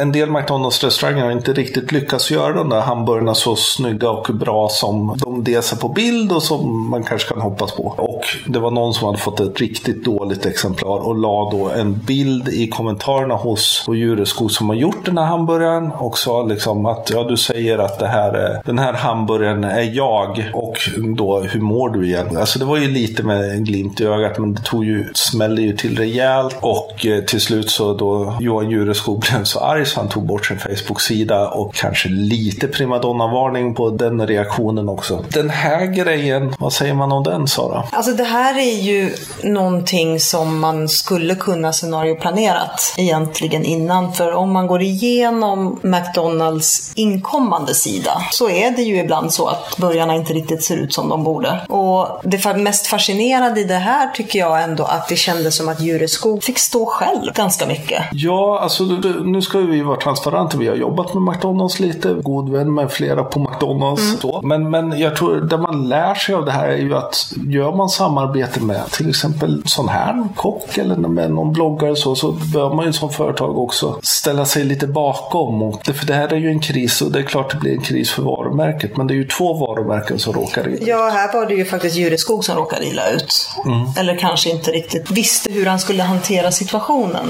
en 0.00 0.12
del 0.12 0.30
McDonalds-restauranger 0.30 1.24
har 1.24 1.30
inte 1.30 1.52
riktigt 1.52 1.92
lyckats 1.92 2.30
göra 2.30 2.52
de 2.52 2.68
där 2.68 2.80
hamburgarna 2.80 3.34
så 3.34 3.56
snygga 3.56 4.10
och 4.10 4.34
bra 4.34 4.68
som 4.68 5.16
de 5.24 5.44
dels 5.44 5.72
är 5.72 5.76
på 5.76 5.88
bild 5.88 6.32
och 6.32 6.42
som 6.42 6.90
man 6.90 7.02
kanske 7.02 7.28
kan 7.28 7.40
hoppas 7.40 7.72
på. 7.72 7.94
Och 7.98 8.22
det 8.46 8.58
var 8.58 8.70
någon 8.70 8.94
som 8.94 9.06
hade 9.06 9.18
fått 9.18 9.40
ett 9.40 9.60
riktigt 9.60 10.04
dåligt 10.04 10.46
exemplar 10.46 11.06
och 11.06 11.18
la 11.18 11.50
då 11.50 11.70
en 11.70 11.98
bild 11.98 12.48
i 12.48 12.68
kommentarerna 12.68 13.34
hos 13.34 13.84
Djuresko 13.88 14.48
som 14.48 14.68
har 14.68 14.76
gjort 14.76 15.04
den 15.04 15.18
här 15.18 15.24
hamburgaren 15.24 15.90
och 15.92 16.18
sa 16.18 16.42
liksom 16.42 16.86
att 16.86 17.10
ja, 17.14 17.24
du 17.24 17.36
säger 17.36 17.78
att 17.78 17.98
det 17.98 18.06
här 18.06 18.32
är, 18.32 18.62
den 18.64 18.78
här 18.78 18.92
hamburgaren 18.92 19.64
är 19.64 19.96
jag 19.96 20.50
och 20.54 20.76
då 21.16 21.40
hur 21.40 21.60
mår 21.60 21.88
du 21.88 22.06
igen? 22.06 22.36
Alltså 22.36 22.58
det 22.58 22.64
var 22.64 22.76
ju 22.76 22.88
lite 22.88 23.22
med 23.22 23.50
en 23.50 23.64
glimt 23.64 24.00
i 24.00 24.04
ögat 24.04 24.38
men 24.38 24.54
det 24.54 24.62
tog 24.62 24.84
ju, 24.84 25.04
smällde 25.14 25.62
ju 25.62 25.76
till 25.76 25.98
rejält 25.98 26.56
och 26.60 26.97
och 26.98 27.06
eh, 27.06 27.24
till 27.24 27.40
slut 27.40 27.70
så 27.70 27.94
då 27.94 28.36
Johan 28.40 28.70
Jureskog 28.70 29.20
blev 29.20 29.44
så 29.44 29.60
arg 29.60 29.86
så 29.86 30.00
han 30.00 30.08
tog 30.08 30.26
bort 30.26 30.46
sin 30.46 30.58
Facebook-sida 30.58 31.48
och 31.48 31.74
kanske 31.74 32.08
lite 32.08 32.68
primadonna-varning 32.68 33.74
på 33.74 33.90
den 33.90 34.26
reaktionen 34.26 34.88
också. 34.88 35.24
Den 35.28 35.50
här 35.50 35.86
grejen, 35.86 36.54
vad 36.58 36.72
säger 36.72 36.94
man 36.94 37.12
om 37.12 37.22
den 37.22 37.48
Sara? 37.48 37.84
Alltså 37.92 38.12
det 38.12 38.24
här 38.24 38.58
är 38.58 38.80
ju 38.80 39.14
någonting 39.42 40.20
som 40.20 40.58
man 40.58 40.88
skulle 40.88 41.34
kunna 41.34 41.72
scenarioplanerat 41.72 42.94
egentligen 42.96 43.64
innan. 43.64 44.12
För 44.12 44.32
om 44.32 44.52
man 44.52 44.66
går 44.66 44.82
igenom 44.82 45.80
McDonalds 45.82 46.92
inkommande 46.94 47.74
sida 47.74 48.22
så 48.32 48.50
är 48.50 48.70
det 48.70 48.82
ju 48.82 48.98
ibland 48.98 49.32
så 49.32 49.46
att 49.46 49.76
börjarna 49.76 50.14
inte 50.14 50.32
riktigt 50.32 50.64
ser 50.64 50.76
ut 50.76 50.94
som 50.94 51.08
de 51.08 51.24
borde. 51.24 51.60
Och 51.68 52.20
det 52.22 52.56
mest 52.56 52.86
fascinerande 52.86 53.60
i 53.60 53.64
det 53.64 53.74
här 53.74 54.10
tycker 54.10 54.38
jag 54.38 54.62
ändå 54.62 54.84
att 54.84 55.08
det 55.08 55.16
kändes 55.16 55.56
som 55.56 55.68
att 55.68 55.80
Jureskog 55.80 56.44
fick 56.44 56.58
stå 56.58 56.87
själv 56.88 57.32
ganska 57.34 57.66
mycket. 57.66 58.04
Ja, 58.12 58.60
alltså 58.62 58.84
nu 59.24 59.42
ska 59.42 59.58
vi 59.58 59.82
vara 59.82 59.96
transparenta. 59.96 60.58
Vi 60.58 60.68
har 60.68 60.76
jobbat 60.76 61.14
med 61.14 61.22
McDonalds 61.22 61.80
lite, 61.80 62.14
god 62.22 62.50
vän 62.50 62.74
med 62.74 62.90
flera 62.90 63.24
på 63.24 63.40
McDonalds. 63.40 64.02
Mm. 64.02 64.20
Så. 64.20 64.40
Men, 64.42 64.70
men 64.70 64.98
jag 64.98 65.16
tror 65.16 65.40
det 65.40 65.58
man 65.58 65.88
lär 65.88 66.14
sig 66.14 66.34
av 66.34 66.44
det 66.44 66.52
här 66.52 66.68
är 66.68 66.76
ju 66.76 66.96
att 66.96 67.32
gör 67.48 67.72
man 67.72 67.88
samarbete 67.88 68.60
med 68.60 68.90
till 68.90 69.08
exempel 69.08 69.62
sån 69.66 69.88
här 69.88 70.28
kock 70.36 70.78
eller 70.78 70.96
med 70.96 71.30
någon 71.30 71.52
bloggare 71.52 71.96
så, 71.96 72.14
så 72.14 72.32
bör 72.32 72.74
man 72.74 72.86
ju 72.86 72.92
som 72.92 73.10
företag 73.10 73.58
också 73.58 73.98
ställa 74.02 74.44
sig 74.44 74.64
lite 74.64 74.86
bakom. 74.86 75.62
Och 75.62 75.80
det, 75.84 75.92
för 75.92 76.06
det 76.06 76.14
här 76.14 76.32
är 76.32 76.36
ju 76.36 76.48
en 76.48 76.60
kris 76.60 77.02
och 77.02 77.12
det 77.12 77.18
är 77.18 77.22
klart 77.22 77.50
det 77.50 77.56
blir 77.56 77.72
en 77.72 77.82
kris 77.82 78.10
för 78.10 78.22
varumärket. 78.22 78.96
Men 78.96 79.06
det 79.06 79.14
är 79.14 79.16
ju 79.16 79.26
två 79.26 79.54
varumärken 79.54 80.18
som 80.18 80.32
råkar 80.32 80.68
illa 80.68 80.86
Ja, 80.86 81.08
här 81.08 81.32
var 81.32 81.46
det 81.46 81.54
ju 81.54 81.64
faktiskt 81.64 81.96
Jureskog 81.96 82.44
som 82.44 82.56
råkade 82.56 82.86
illa 82.86 83.10
ut. 83.10 83.50
Mm. 83.64 83.86
Eller 83.96 84.16
kanske 84.16 84.50
inte 84.50 84.70
riktigt 84.70 85.10
visste 85.10 85.52
hur 85.52 85.66
han 85.66 85.78
skulle 85.78 86.02
hantera 86.02 86.50
situationen 86.50 86.77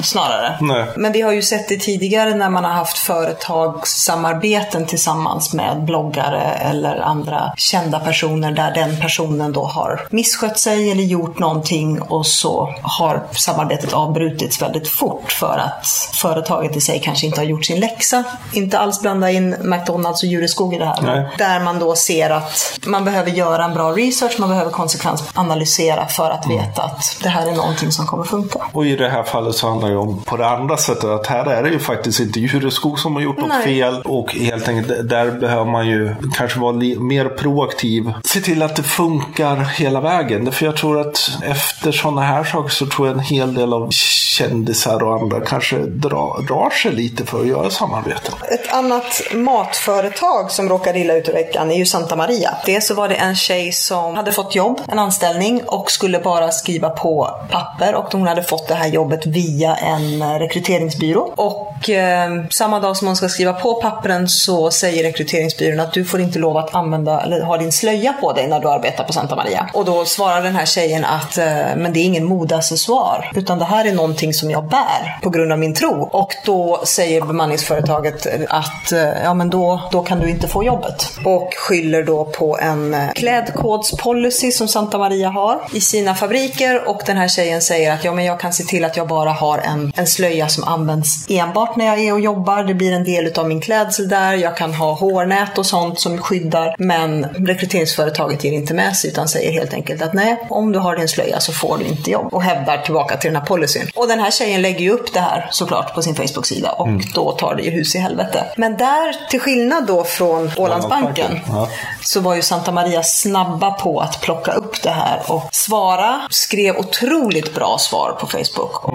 snarare. 0.02 0.58
Nej. 0.60 0.86
Men 0.96 1.12
vi 1.12 1.20
har 1.20 1.32
ju 1.32 1.42
sett 1.42 1.68
det 1.68 1.76
tidigare 1.76 2.34
när 2.34 2.50
man 2.50 2.64
har 2.64 2.72
haft 2.72 2.98
företagssamarbeten 2.98 4.86
tillsammans 4.86 5.52
med 5.52 5.84
bloggare 5.84 6.42
eller 6.42 7.00
andra 7.00 7.52
kända 7.56 8.00
personer 8.00 8.52
där 8.52 8.74
den 8.74 9.00
personen 9.00 9.52
då 9.52 9.64
har 9.64 10.06
misskött 10.10 10.58
sig 10.58 10.90
eller 10.90 11.02
gjort 11.02 11.38
någonting 11.38 12.02
och 12.02 12.26
så 12.26 12.74
har 12.82 13.22
samarbetet 13.32 13.92
avbrutits 13.92 14.62
väldigt 14.62 14.88
fort 14.88 15.32
för 15.32 15.58
att 15.58 15.86
företaget 16.12 16.76
i 16.76 16.80
sig 16.80 17.00
kanske 17.04 17.26
inte 17.26 17.40
har 17.40 17.46
gjort 17.46 17.64
sin 17.64 17.80
läxa. 17.80 18.24
Inte 18.52 18.78
alls 18.78 19.00
blanda 19.02 19.30
in 19.30 19.56
McDonalds 19.62 20.22
och 20.22 20.28
Jureskog 20.28 20.74
i 20.74 20.78
det 20.78 20.84
här. 20.84 21.02
Nej. 21.02 21.28
Där 21.38 21.60
man 21.60 21.78
då 21.78 21.94
ser 21.94 22.30
att 22.30 22.80
man 22.86 23.04
behöver 23.04 23.30
göra 23.30 23.64
en 23.64 23.74
bra 23.74 23.92
research, 23.92 24.36
man 24.38 24.48
behöver 24.48 24.70
konsekvensanalysera 24.70 26.06
för 26.06 26.30
att 26.30 26.44
mm. 26.44 26.58
veta 26.58 26.82
att 26.82 27.18
det 27.22 27.28
här 27.28 27.46
är 27.46 27.52
någonting 27.52 27.92
som 27.92 28.06
kommer 28.06 28.24
funka. 28.24 28.58
Och 28.72 28.86
i 28.86 28.96
det 28.96 29.08
här 29.08 29.22
fallet 29.22 29.37
så 29.52 29.68
handlar 29.68 29.90
det 29.90 29.96
om 29.96 30.22
på 30.22 30.36
det 30.36 30.48
andra 30.48 30.76
sättet 30.76 31.04
att 31.04 31.26
här 31.26 31.46
är 31.46 31.62
det 31.62 31.70
ju 31.70 31.78
faktiskt 31.78 32.20
inte 32.20 32.40
Jureskog 32.40 32.98
som 32.98 33.14
har 33.14 33.22
gjort 33.22 33.38
något 33.38 33.48
Nej. 33.48 33.64
fel 33.64 34.02
och 34.04 34.34
helt 34.34 34.68
enkelt 34.68 35.08
där 35.08 35.30
behöver 35.30 35.64
man 35.64 35.86
ju 35.86 36.14
kanske 36.36 36.60
vara 36.60 36.72
mer 36.98 37.28
proaktiv. 37.28 38.12
Se 38.24 38.40
till 38.40 38.62
att 38.62 38.76
det 38.76 38.82
funkar 38.82 39.56
hela 39.56 40.00
vägen. 40.00 40.52
För 40.52 40.66
jag 40.66 40.76
tror 40.76 41.00
att 41.00 41.30
efter 41.42 41.92
sådana 41.92 42.20
här 42.20 42.44
saker 42.44 42.70
så 42.70 42.86
tror 42.86 43.08
jag 43.08 43.14
en 43.16 43.22
hel 43.22 43.54
del 43.54 43.72
av 43.72 43.90
kändisar 44.38 45.02
och 45.02 45.20
andra 45.20 45.40
kanske 45.40 45.78
drar, 45.78 46.46
drar 46.48 46.70
sig 46.70 46.92
lite 46.92 47.26
för 47.26 47.40
att 47.40 47.46
göra 47.46 47.70
samarbeten. 47.70 48.34
Ett 48.50 48.72
annat 48.72 49.22
matföretag 49.34 50.50
som 50.50 50.68
råkade 50.68 50.98
illa 50.98 51.14
ut 51.14 51.28
i 51.28 51.32
veckan 51.32 51.70
är 51.70 51.76
ju 51.76 51.86
Santa 51.86 52.16
Maria. 52.16 52.54
Dels 52.66 52.86
så 52.86 52.94
var 52.94 53.08
det 53.08 53.14
en 53.14 53.36
tjej 53.36 53.72
som 53.72 54.14
hade 54.16 54.32
fått 54.32 54.54
jobb, 54.54 54.80
en 54.88 54.98
anställning 54.98 55.62
och 55.66 55.90
skulle 55.90 56.18
bara 56.18 56.50
skriva 56.50 56.90
på 56.90 57.30
papper 57.50 57.94
och 57.94 58.12
hon 58.12 58.26
hade 58.26 58.42
fått 58.42 58.68
det 58.68 58.74
här 58.74 58.88
jobbet 58.88 59.26
via 59.32 59.76
en 59.76 60.38
rekryteringsbyrå. 60.38 61.32
Och 61.36 61.90
eh, 61.90 62.30
samma 62.50 62.80
dag 62.80 62.96
som 62.96 63.06
hon 63.06 63.16
ska 63.16 63.28
skriva 63.28 63.52
på 63.52 63.74
pappren 63.74 64.28
så 64.28 64.70
säger 64.70 65.02
rekryteringsbyrån 65.02 65.80
att 65.80 65.92
du 65.92 66.04
får 66.04 66.20
inte 66.20 66.38
lov 66.38 66.56
att 66.56 66.74
använda 66.74 67.20
eller 67.20 67.40
ha 67.40 67.56
din 67.56 67.72
slöja 67.72 68.12
på 68.12 68.32
dig 68.32 68.48
när 68.48 68.60
du 68.60 68.68
arbetar 68.68 69.04
på 69.04 69.12
Santa 69.12 69.36
Maria. 69.36 69.70
Och 69.74 69.84
då 69.84 70.04
svarar 70.04 70.42
den 70.42 70.56
här 70.56 70.66
tjejen 70.66 71.04
att 71.04 71.38
eh, 71.38 71.46
men 71.76 71.92
det 71.92 72.00
är 72.00 72.04
ingen 72.04 72.24
modeaccessoar 72.24 73.32
utan 73.34 73.58
det 73.58 73.64
här 73.64 73.84
är 73.84 73.92
någonting 73.92 74.34
som 74.34 74.50
jag 74.50 74.68
bär 74.68 75.18
på 75.22 75.30
grund 75.30 75.52
av 75.52 75.58
min 75.58 75.74
tro. 75.74 76.08
Och 76.12 76.34
då 76.44 76.80
säger 76.84 77.22
bemanningsföretaget 77.22 78.26
att 78.48 78.92
eh, 78.92 79.22
ja 79.24 79.34
men 79.34 79.50
då, 79.50 79.88
då 79.92 80.02
kan 80.02 80.20
du 80.20 80.30
inte 80.30 80.48
få 80.48 80.64
jobbet. 80.64 81.10
Och 81.24 81.54
skyller 81.56 82.02
då 82.02 82.24
på 82.24 82.58
en 82.58 82.94
eh, 82.94 83.10
klädkodspolicy 83.14 84.52
som 84.52 84.68
Santa 84.68 84.98
Maria 84.98 85.28
har 85.28 85.60
i 85.72 85.80
sina 85.80 86.14
fabriker 86.14 86.88
och 86.88 87.02
den 87.06 87.16
här 87.16 87.28
tjejen 87.28 87.62
säger 87.62 87.92
att 87.92 88.04
ja 88.04 88.12
men 88.12 88.24
jag 88.24 88.40
kan 88.40 88.52
se 88.52 88.64
till 88.64 88.84
att 88.84 88.96
jag 88.96 89.08
bara 89.08 89.17
har 89.26 89.58
en, 89.58 89.92
en 89.96 90.06
slöja 90.06 90.48
som 90.48 90.64
används 90.64 91.26
enbart 91.28 91.76
när 91.76 91.86
jag 91.86 91.98
är 91.98 92.12
och 92.12 92.20
jobbar. 92.20 92.64
Det 92.64 92.74
blir 92.74 92.92
en 92.92 93.04
del 93.04 93.38
av 93.38 93.48
min 93.48 93.60
klädsel 93.60 94.08
där. 94.08 94.32
Jag 94.32 94.56
kan 94.56 94.74
ha 94.74 94.92
hårnät 94.92 95.58
och 95.58 95.66
sånt 95.66 96.00
som 96.00 96.18
skyddar. 96.18 96.74
Men 96.78 97.24
rekryteringsföretaget 97.24 98.44
ger 98.44 98.52
inte 98.52 98.74
med 98.74 98.96
sig 98.96 99.10
utan 99.10 99.28
säger 99.28 99.52
helt 99.52 99.74
enkelt 99.74 100.02
att 100.02 100.14
nej, 100.14 100.46
om 100.50 100.72
du 100.72 100.78
har 100.78 100.96
din 100.96 101.08
slöja 101.08 101.40
så 101.40 101.52
får 101.52 101.78
du 101.78 101.84
inte 101.84 102.10
jobb. 102.10 102.34
Och 102.34 102.42
hävdar 102.42 102.78
tillbaka 102.78 103.16
till 103.16 103.28
den 103.28 103.40
här 103.40 103.46
policyn. 103.46 103.90
Och 103.94 104.08
den 104.08 104.20
här 104.20 104.30
tjejen 104.30 104.62
lägger 104.62 104.80
ju 104.80 104.90
upp 104.90 105.12
det 105.12 105.20
här 105.20 105.48
såklart 105.50 105.94
på 105.94 106.02
sin 106.02 106.14
Facebook-sida 106.14 106.72
och 106.72 106.88
mm. 106.88 107.02
då 107.14 107.32
tar 107.32 107.54
det 107.54 107.62
ju 107.62 107.70
hus 107.70 107.94
i 107.94 107.98
helvete. 107.98 108.44
Men 108.56 108.76
där, 108.76 109.28
till 109.30 109.40
skillnad 109.40 109.86
då 109.86 110.04
från 110.04 110.50
Ålandsbanken, 110.56 111.40
ja. 111.48 111.68
så 112.02 112.20
var 112.20 112.34
ju 112.34 112.42
Santa 112.42 112.72
Maria 112.72 113.02
snabba 113.02 113.70
på 113.70 114.00
att 114.00 114.20
plocka 114.20 114.52
upp 114.52 114.82
det 114.82 114.90
här 114.90 115.22
och 115.26 115.48
svara. 115.52 116.20
Skrev 116.30 116.76
otroligt 116.76 117.54
bra 117.54 117.78
svar 117.78 118.16
på 118.20 118.26
Facebook. 118.26 118.84
Och 118.84 118.94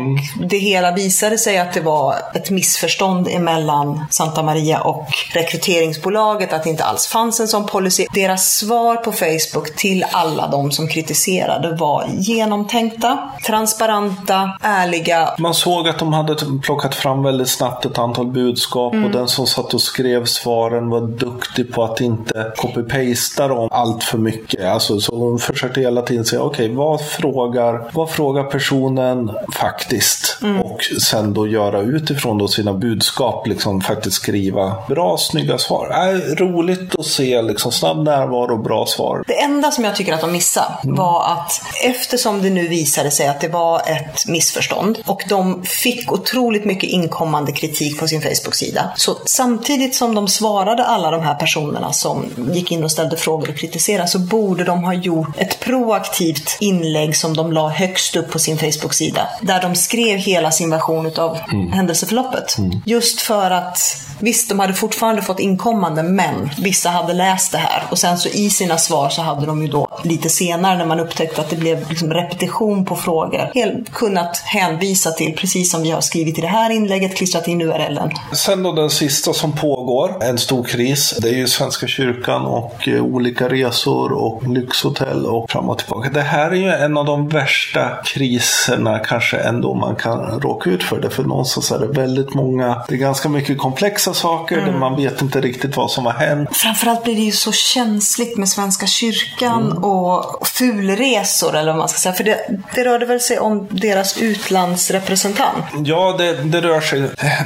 det 0.49 0.57
hela 0.57 0.91
visade 0.91 1.37
sig 1.37 1.57
att 1.57 1.73
det 1.73 1.81
var 1.81 2.15
ett 2.33 2.49
missförstånd 2.49 3.27
emellan 3.27 4.05
Santa 4.09 4.43
Maria 4.43 4.81
och 4.81 5.07
rekryteringsbolaget, 5.33 6.53
att 6.53 6.63
det 6.63 6.69
inte 6.69 6.83
alls 6.83 7.07
fanns 7.07 7.39
en 7.39 7.47
sån 7.47 7.65
policy. 7.65 8.05
Deras 8.13 8.57
svar 8.57 8.95
på 8.95 9.11
Facebook 9.11 9.75
till 9.75 10.05
alla 10.11 10.47
de 10.47 10.71
som 10.71 10.87
kritiserade 10.87 11.75
var 11.75 12.05
genomtänkta, 12.13 13.31
transparenta, 13.45 14.57
ärliga. 14.61 15.35
Man 15.39 15.53
såg 15.53 15.87
att 15.87 15.99
de 15.99 16.13
hade 16.13 16.35
plockat 16.63 16.95
fram 16.95 17.23
väldigt 17.23 17.49
snabbt 17.49 17.85
ett 17.85 17.97
antal 17.97 18.27
budskap 18.27 18.93
mm. 18.93 19.05
och 19.05 19.11
den 19.11 19.27
som 19.27 19.47
satt 19.47 19.73
och 19.73 19.81
skrev 19.81 20.25
svaren 20.25 20.89
var 20.89 21.01
duktig 21.01 21.73
på 21.73 21.83
att 21.83 22.01
inte 22.01 22.53
copy-pasta 22.57 23.47
dem 23.47 23.67
allt 23.71 24.03
för 24.03 24.17
mycket. 24.17 24.65
Alltså, 24.65 24.99
så 24.99 25.15
hon 25.15 25.39
försökte 25.39 25.81
hela 25.81 26.01
tiden 26.01 26.25
säga, 26.25 26.41
okej, 26.41 26.65
okay, 26.65 26.75
vad, 26.75 27.01
frågar, 27.01 27.89
vad 27.93 28.09
frågar 28.09 28.43
personen 28.43 29.31
faktiskt? 29.53 30.02
Mm. 30.41 30.61
Och 30.61 30.83
sen 30.83 31.33
då 31.33 31.47
göra 31.47 31.81
utifrån 31.81 32.37
då 32.37 32.47
sina 32.47 32.73
budskap, 32.73 33.47
liksom 33.47 33.81
faktiskt 33.81 34.15
skriva 34.15 34.75
bra, 34.87 35.17
snygga 35.17 35.57
svar. 35.57 36.09
Äh, 36.09 36.35
roligt 36.35 36.99
att 36.99 37.05
se 37.05 37.41
liksom, 37.41 37.71
snabb 37.71 38.03
närvaro 38.03 38.53
och 38.53 38.63
bra 38.63 38.85
svar. 38.85 39.23
Det 39.27 39.41
enda 39.41 39.71
som 39.71 39.83
jag 39.83 39.95
tycker 39.95 40.13
att 40.13 40.21
de 40.21 40.31
missade 40.31 40.73
mm. 40.83 40.95
var 40.95 41.31
att 41.31 41.61
eftersom 41.83 42.41
det 42.41 42.49
nu 42.49 42.67
visade 42.67 43.11
sig 43.11 43.27
att 43.27 43.41
det 43.41 43.47
var 43.47 43.79
ett 43.79 44.27
missförstånd 44.27 44.99
och 45.05 45.23
de 45.29 45.63
fick 45.63 46.11
otroligt 46.11 46.65
mycket 46.65 46.89
inkommande 46.89 47.51
kritik 47.51 47.99
på 47.99 48.07
sin 48.07 48.21
Facebook-sida. 48.21 48.91
Så 48.95 49.17
samtidigt 49.25 49.95
som 49.95 50.15
de 50.15 50.27
svarade 50.27 50.83
alla 50.83 51.11
de 51.11 51.21
här 51.21 51.35
personerna 51.35 51.93
som 51.93 52.25
gick 52.53 52.71
in 52.71 52.83
och 52.83 52.91
ställde 52.91 53.17
frågor 53.17 53.49
och 53.49 53.57
kritiserade 53.57 54.07
så 54.07 54.19
borde 54.19 54.63
de 54.63 54.83
ha 54.83 54.93
gjort 54.93 55.37
ett 55.37 55.59
proaktivt 55.59 56.57
inlägg 56.59 57.15
som 57.15 57.33
de 57.33 57.51
la 57.51 57.69
högst 57.69 58.15
upp 58.15 58.31
på 58.31 58.39
sin 58.39 58.57
Facebook-sida. 58.57 59.27
Där 59.41 59.61
de 59.61 59.75
skrev 59.83 60.17
hela 60.17 60.51
sin 60.51 60.69
version 60.69 61.11
av 61.17 61.37
mm. 61.51 61.71
händelseförloppet. 61.71 62.57
Mm. 62.57 62.81
Just 62.85 63.21
för 63.21 63.51
att 63.51 64.03
Visst, 64.23 64.49
de 64.49 64.59
hade 64.59 64.73
fortfarande 64.73 65.21
fått 65.21 65.39
inkommande, 65.39 66.03
men 66.03 66.49
vissa 66.57 66.89
hade 66.89 67.13
läst 67.13 67.51
det 67.51 67.57
här. 67.57 67.83
Och 67.89 67.97
sen 67.97 68.17
så 68.17 68.29
i 68.29 68.49
sina 68.49 68.77
svar 68.77 69.09
så 69.09 69.21
hade 69.21 69.45
de 69.45 69.61
ju 69.61 69.67
då 69.67 69.87
lite 70.03 70.29
senare 70.29 70.77
när 70.77 70.85
man 70.85 70.99
upptäckte 70.99 71.41
att 71.41 71.49
det 71.49 71.55
blev 71.55 71.89
liksom 71.89 72.13
repetition 72.13 72.85
på 72.85 72.95
frågor, 72.95 73.51
helt 73.53 73.93
kunnat 73.93 74.37
hänvisa 74.37 75.11
till, 75.11 75.35
precis 75.35 75.71
som 75.71 75.83
vi 75.83 75.91
har 75.91 76.01
skrivit 76.01 76.37
i 76.37 76.41
det 76.41 76.47
här 76.47 76.69
inlägget, 76.69 77.15
klistrat 77.15 77.47
in 77.47 77.61
URLen. 77.61 78.11
Sen 78.33 78.63
då 78.63 78.71
den 78.71 78.89
sista 78.89 79.33
som 79.33 79.51
pågår, 79.51 80.23
en 80.23 80.37
stor 80.37 80.63
kris, 80.63 81.17
det 81.21 81.29
är 81.29 81.35
ju 81.35 81.47
Svenska 81.47 81.87
kyrkan 81.87 82.45
och 82.45 82.87
eh, 82.87 83.03
olika 83.03 83.49
resor 83.49 84.11
och 84.11 84.47
lyxhotell 84.47 85.25
och 85.25 85.51
fram 85.51 85.69
och 85.69 85.77
tillbaka. 85.77 86.09
Det 86.09 86.21
här 86.21 86.51
är 86.51 86.55
ju 86.55 86.69
en 86.69 86.97
av 86.97 87.05
de 87.05 87.29
värsta 87.29 87.89
kriserna 88.05 88.99
kanske 88.99 89.37
ändå 89.37 89.72
man 89.75 89.95
kan 89.95 90.39
råka 90.39 90.69
ut 90.69 90.83
för. 90.83 91.01
Det 91.01 91.09
för 91.09 91.23
någonstans 91.23 91.71
är 91.71 91.79
det 91.79 91.87
väldigt 91.87 92.33
många, 92.33 92.83
det 92.87 92.95
är 92.95 92.99
ganska 92.99 93.29
mycket 93.29 93.57
komplexa 93.57 94.13
saker 94.13 94.57
mm. 94.57 94.71
där 94.71 94.79
man 94.79 94.95
vet 94.95 95.21
inte 95.21 95.41
riktigt 95.41 95.77
vad 95.77 95.91
som 95.91 96.05
har 96.05 96.13
hänt. 96.13 96.49
Framförallt 96.53 97.03
blir 97.03 97.15
det 97.15 97.21
ju 97.21 97.31
så 97.31 97.51
känsligt 97.51 98.37
med 98.37 98.49
Svenska 98.49 98.87
kyrkan 98.87 99.71
mm. 99.71 99.83
och 99.83 100.47
fulresor 100.47 101.55
eller 101.55 101.71
vad 101.71 101.79
man 101.79 101.89
ska 101.89 101.99
säga. 101.99 102.13
För 102.13 102.23
det, 102.23 102.39
det 102.75 102.83
rörde 102.83 103.05
väl 103.05 103.19
sig 103.19 103.39
om 103.39 103.67
deras 103.71 104.21
utlandsrepresentant? 104.21 105.65
Ja, 105.85 106.15
det, 106.17 106.33
det 106.33 106.61
rör 106.61 106.81
sig. 106.81 106.99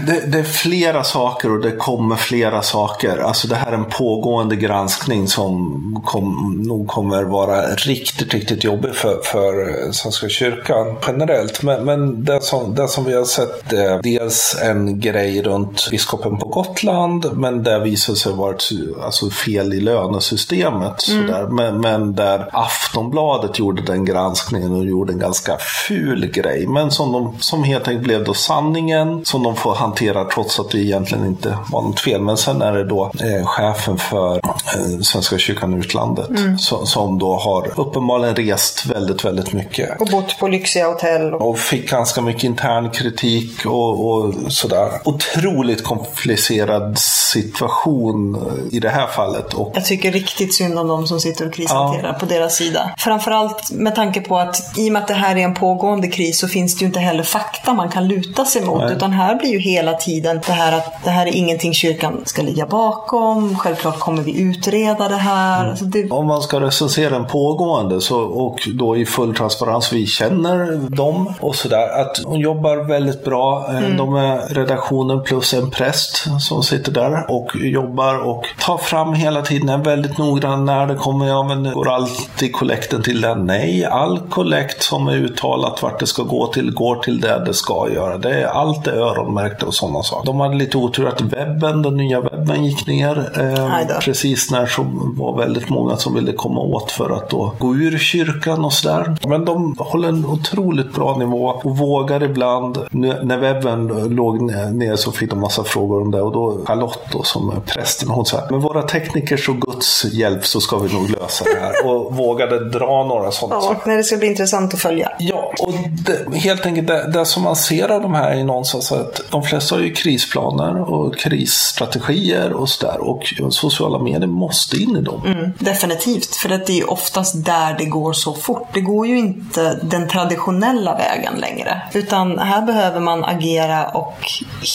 Det, 0.07 0.31
det, 0.31 0.39
är 0.39 0.43
flera 0.43 1.03
saker 1.03 1.51
och 1.51 1.61
det 1.61 1.71
kommer 1.71 2.15
flera 2.15 2.61
saker. 2.61 3.17
Alltså 3.17 3.47
det 3.47 3.55
här 3.55 3.71
är 3.71 3.75
en 3.75 3.85
pågående 3.85 4.55
granskning 4.55 5.27
som 5.27 6.01
kom, 6.05 6.61
nog 6.67 6.87
kommer 6.87 7.23
vara 7.23 7.61
riktigt, 7.75 8.33
riktigt 8.33 8.63
jobbig 8.63 8.95
för, 8.95 9.21
för 9.23 9.75
Svenska 9.91 10.29
kyrkan 10.29 10.95
generellt. 11.07 11.63
Men, 11.63 11.85
men 11.85 12.16
det, 12.17 12.43
som, 12.43 12.75
det 12.75 12.87
som 12.87 13.05
vi 13.05 13.13
har 13.13 13.25
sett, 13.25 13.73
är 13.73 14.01
dels 14.01 14.57
en 14.63 14.99
grej 14.99 15.41
runt 15.41 15.89
biskopen 15.91 16.37
på 16.37 16.47
Gotland, 16.47 17.25
men 17.33 17.63
det 17.63 17.79
visar 17.79 18.13
sig 18.13 18.33
vara 18.33 18.55
ett, 18.55 18.63
alltså 19.03 19.29
fel 19.29 19.73
i 19.73 19.79
lönesystemet. 19.79 21.07
Mm. 21.07 21.27
Sådär. 21.27 21.47
Men, 21.47 21.81
men 21.81 22.15
där 22.15 22.49
Aftonbladet 22.53 23.59
gjorde 23.59 23.81
den 23.81 24.05
granskningen 24.05 24.71
och 24.71 24.85
gjorde 24.85 25.13
en 25.13 25.19
ganska 25.19 25.57
ful 25.87 26.25
grej. 26.25 26.67
Men 26.67 26.91
som, 26.91 27.11
de, 27.11 27.35
som 27.39 27.63
helt 27.63 27.87
enkelt 27.87 28.03
blev 28.03 28.23
då 28.23 28.33
sanningen, 28.33 29.25
som 29.25 29.43
de 29.43 29.55
får 29.55 29.75
hantera 29.75 30.25
trots 30.25 30.59
att 30.59 30.69
det 30.69 30.79
egentligen 30.79 31.25
inte 31.25 31.57
var 31.71 31.81
något 31.81 31.99
fel. 31.99 32.21
Men 32.21 32.37
sen 32.37 32.61
är 32.61 32.73
det 32.73 32.83
då 32.83 33.11
eh, 33.19 33.45
chefen 33.45 33.97
för 33.97 34.35
eh, 34.35 34.99
Svenska 35.01 35.37
kyrkan 35.37 35.73
utlandet 35.73 36.29
mm. 36.29 36.57
som, 36.57 36.87
som 36.87 37.19
då 37.19 37.35
har 37.35 37.79
uppenbarligen 37.79 38.35
rest 38.35 38.85
väldigt, 38.85 39.25
väldigt 39.25 39.53
mycket. 39.53 40.01
Och 40.01 40.07
bott 40.07 40.39
på 40.39 40.47
lyxiga 40.47 40.87
hotell. 40.87 41.33
Och 41.33 41.59
fick 41.59 41.93
ganska 42.07 42.21
mycket 42.21 42.43
intern 42.43 42.89
kritik 42.89 43.65
och, 43.65 44.07
och 44.07 44.33
sådär. 44.47 44.89
Otroligt 45.03 45.83
komplicerad 45.83 46.97
situation 46.97 48.37
i 48.71 48.79
det 48.79 48.89
här 48.89 49.07
fallet. 49.07 49.53
Och... 49.53 49.71
Jag 49.75 49.85
tycker 49.85 50.11
riktigt 50.11 50.53
synd 50.53 50.79
om 50.79 50.87
de 50.87 51.07
som 51.07 51.19
sitter 51.19 51.47
och 51.47 51.53
krishanterar 51.53 52.07
ja. 52.07 52.19
på 52.19 52.25
deras 52.25 52.55
sida. 52.55 52.91
Framförallt 52.97 53.71
med 53.71 53.95
tanke 53.95 54.21
på 54.21 54.37
att 54.37 54.77
i 54.77 54.89
och 54.89 54.93
med 54.93 55.01
att 55.01 55.07
det 55.07 55.13
här 55.13 55.35
är 55.35 55.39
en 55.39 55.53
pågående 55.53 56.07
kris 56.07 56.39
så 56.39 56.47
finns 56.47 56.77
det 56.77 56.81
ju 56.81 56.87
inte 56.87 56.99
heller 56.99 57.23
fakta 57.23 57.73
man 57.73 57.89
kan 57.89 58.07
luta 58.07 58.45
sig 58.45 58.65
mot. 58.65 58.81
Nej. 58.81 58.93
Utan 58.93 59.11
här 59.11 59.35
blir 59.35 59.49
ju 59.49 59.59
hela 59.59 59.93
tiden 59.93 60.41
det 60.47 60.53
här 60.53 60.77
att 60.77 61.03
det 61.03 61.09
här 61.09 61.25
är 61.25 61.35
ingenting 61.35 61.73
kyrkan 61.73 62.21
ska 62.25 62.41
ligga 62.41 62.65
bakom. 62.65 63.57
Självklart 63.57 63.99
kommer 63.99 64.21
vi 64.21 64.39
utreda 64.41 65.09
det 65.09 65.15
här. 65.15 65.59
Mm. 65.59 65.71
Alltså 65.71 65.85
det... 65.85 66.09
Om 66.09 66.27
man 66.27 66.41
ska 66.41 66.59
recensera 66.59 67.15
en 67.15 67.27
pågående 67.27 68.01
så, 68.01 68.19
och 68.19 68.59
då 68.73 68.97
i 68.97 69.05
full 69.05 69.35
transparens, 69.35 69.93
vi 69.93 70.05
känner 70.05 70.89
dem 70.89 71.33
och 71.39 71.55
sådär. 71.55 71.96
Att 71.97 72.21
hon 72.25 72.39
jobbar 72.39 72.77
väldigt 72.77 73.25
bra. 73.25 73.65
Eh, 73.69 73.77
mm. 73.77 73.97
De 73.97 74.15
är 74.15 74.53
redaktionen 74.53 75.23
plus 75.23 75.53
en 75.53 75.71
präst 75.71 76.27
som 76.39 76.63
sitter 76.63 76.91
där 76.91 77.31
och 77.31 77.51
jobbar 77.55 78.17
och 78.27 78.45
tar 78.59 78.77
fram 78.77 79.13
hela 79.13 79.41
tiden, 79.41 79.69
är 79.69 79.77
väldigt 79.77 80.17
noggrann 80.17 80.65
när 80.65 80.87
det 80.87 80.95
kommer, 80.95 81.27
ja 81.27 81.43
men 81.43 81.73
går 81.73 81.89
alltid 81.89 82.53
kollekten 82.53 83.03
till 83.03 83.21
den? 83.21 83.45
Nej, 83.45 83.85
all 83.85 84.19
kollekt 84.19 84.83
som 84.83 85.07
är 85.07 85.15
uttalat 85.15 85.83
vart 85.83 85.99
det 85.99 86.07
ska 86.07 86.23
gå 86.23 86.47
till 86.47 86.73
går 86.73 86.95
till 86.95 87.21
det 87.21 87.43
det 87.45 87.53
ska 87.53 87.89
göra. 87.93 88.17
Det 88.17 88.41
är 88.41 88.45
allt 88.45 88.87
är 88.87 88.91
öronmärkt 88.91 89.63
och 89.63 89.73
sådana 89.73 90.03
saker. 90.03 90.25
De 90.25 90.39
hade 90.39 90.55
lite 90.55 90.77
otur 90.77 91.07
att 91.07 91.21
webben, 91.21 91.81
den 91.81 91.97
nya 91.97 92.21
webben 92.21 92.65
gick 92.65 92.87
ner 92.87 93.31
eh, 93.39 93.99
precis 93.99 94.51
när 94.51 94.65
så 94.65 94.85
var 95.17 95.37
väldigt 95.37 95.69
många 95.69 95.97
som 95.97 96.15
ville 96.15 96.31
komma 96.31 96.59
åt 96.59 96.91
för 96.91 97.09
att 97.09 97.29
då 97.29 97.53
gå 97.59 97.75
ur 97.75 97.97
kyrkan 97.97 98.65
och 98.65 98.73
sådär. 98.73 99.17
Men 99.27 99.45
de 99.45 99.75
håller 99.79 100.09
en 100.09 100.25
otroligt 100.25 100.93
bra 100.93 101.17
nivå 101.17 101.45
och 101.63 101.77
vågar 101.87 102.23
ibland. 102.23 102.79
När 102.91 103.37
webben 103.37 103.87
låg 103.87 104.41
ner 104.41 104.95
så 104.95 105.11
fick 105.11 105.29
de 105.29 105.39
massa 105.39 105.63
frågor 105.63 106.01
om 106.01 106.11
det 106.11 106.21
och 106.21 106.31
då 106.31 106.65
Charlotte 106.65 106.99
då, 107.11 107.23
som 107.23 107.49
är 107.49 107.59
prästen, 107.59 108.09
hon 108.09 108.25
sa 108.25 108.47
med 108.49 108.61
våra 108.61 108.81
teknikers 108.81 109.49
och 109.49 109.61
Guds 109.61 110.05
hjälp 110.05 110.45
så 110.45 110.61
ska 110.61 110.77
vi 110.77 110.93
nog 110.93 111.09
lösa 111.09 111.45
det 111.45 111.59
här. 111.59 111.85
Och 111.85 112.15
vågade 112.15 112.69
dra 112.69 113.03
några 113.03 113.31
sådana 113.31 113.55
ja, 113.55 113.61
saker. 113.61 113.97
det 113.97 114.03
ska 114.03 114.17
bli 114.17 114.27
intressant 114.27 114.73
att 114.73 114.79
följa. 114.79 115.11
Ja, 115.19 115.53
och 115.59 115.73
det, 116.05 116.37
helt 116.37 116.65
enkelt 116.65 116.87
det, 116.87 117.11
det, 117.11 117.25
som 117.25 117.43
man 117.43 117.55
ser 117.55 117.91
av 117.91 118.01
de 118.01 118.13
här 118.13 118.31
är 118.31 118.43
någonstans 118.43 118.91
att 118.91 119.21
de 119.29 119.43
flesta 119.43 119.75
har 119.75 119.81
ju 119.81 119.93
krisplaner 119.93 120.93
och 120.93 121.17
krisstrategier 121.17 122.53
och 122.53 122.69
sådär. 122.69 122.97
Och 123.01 123.33
sociala 123.49 123.99
medier 123.99 124.27
måste 124.27 124.77
in 124.77 124.95
i 124.97 125.01
dem. 125.01 125.21
Mm, 125.25 125.51
definitivt, 125.59 126.35
för 126.35 126.49
det 126.49 126.69
är 126.69 126.75
ju 126.75 126.83
oftast 126.83 127.45
där 127.45 127.75
det 127.77 127.85
går 127.85 128.13
så 128.13 128.33
fort. 128.33 128.67
Det 128.73 128.81
går 128.81 129.07
ju 129.07 129.17
inte 129.17 129.79
den 129.83 130.07
traditionella 130.07 130.97
vägen 130.97 131.33
längre. 131.39 131.76
Det. 131.93 131.99
Utan 131.99 132.39
här 132.39 132.61
behöver 132.61 132.99
man 132.99 133.23
agera 133.23 133.85
och 133.85 134.17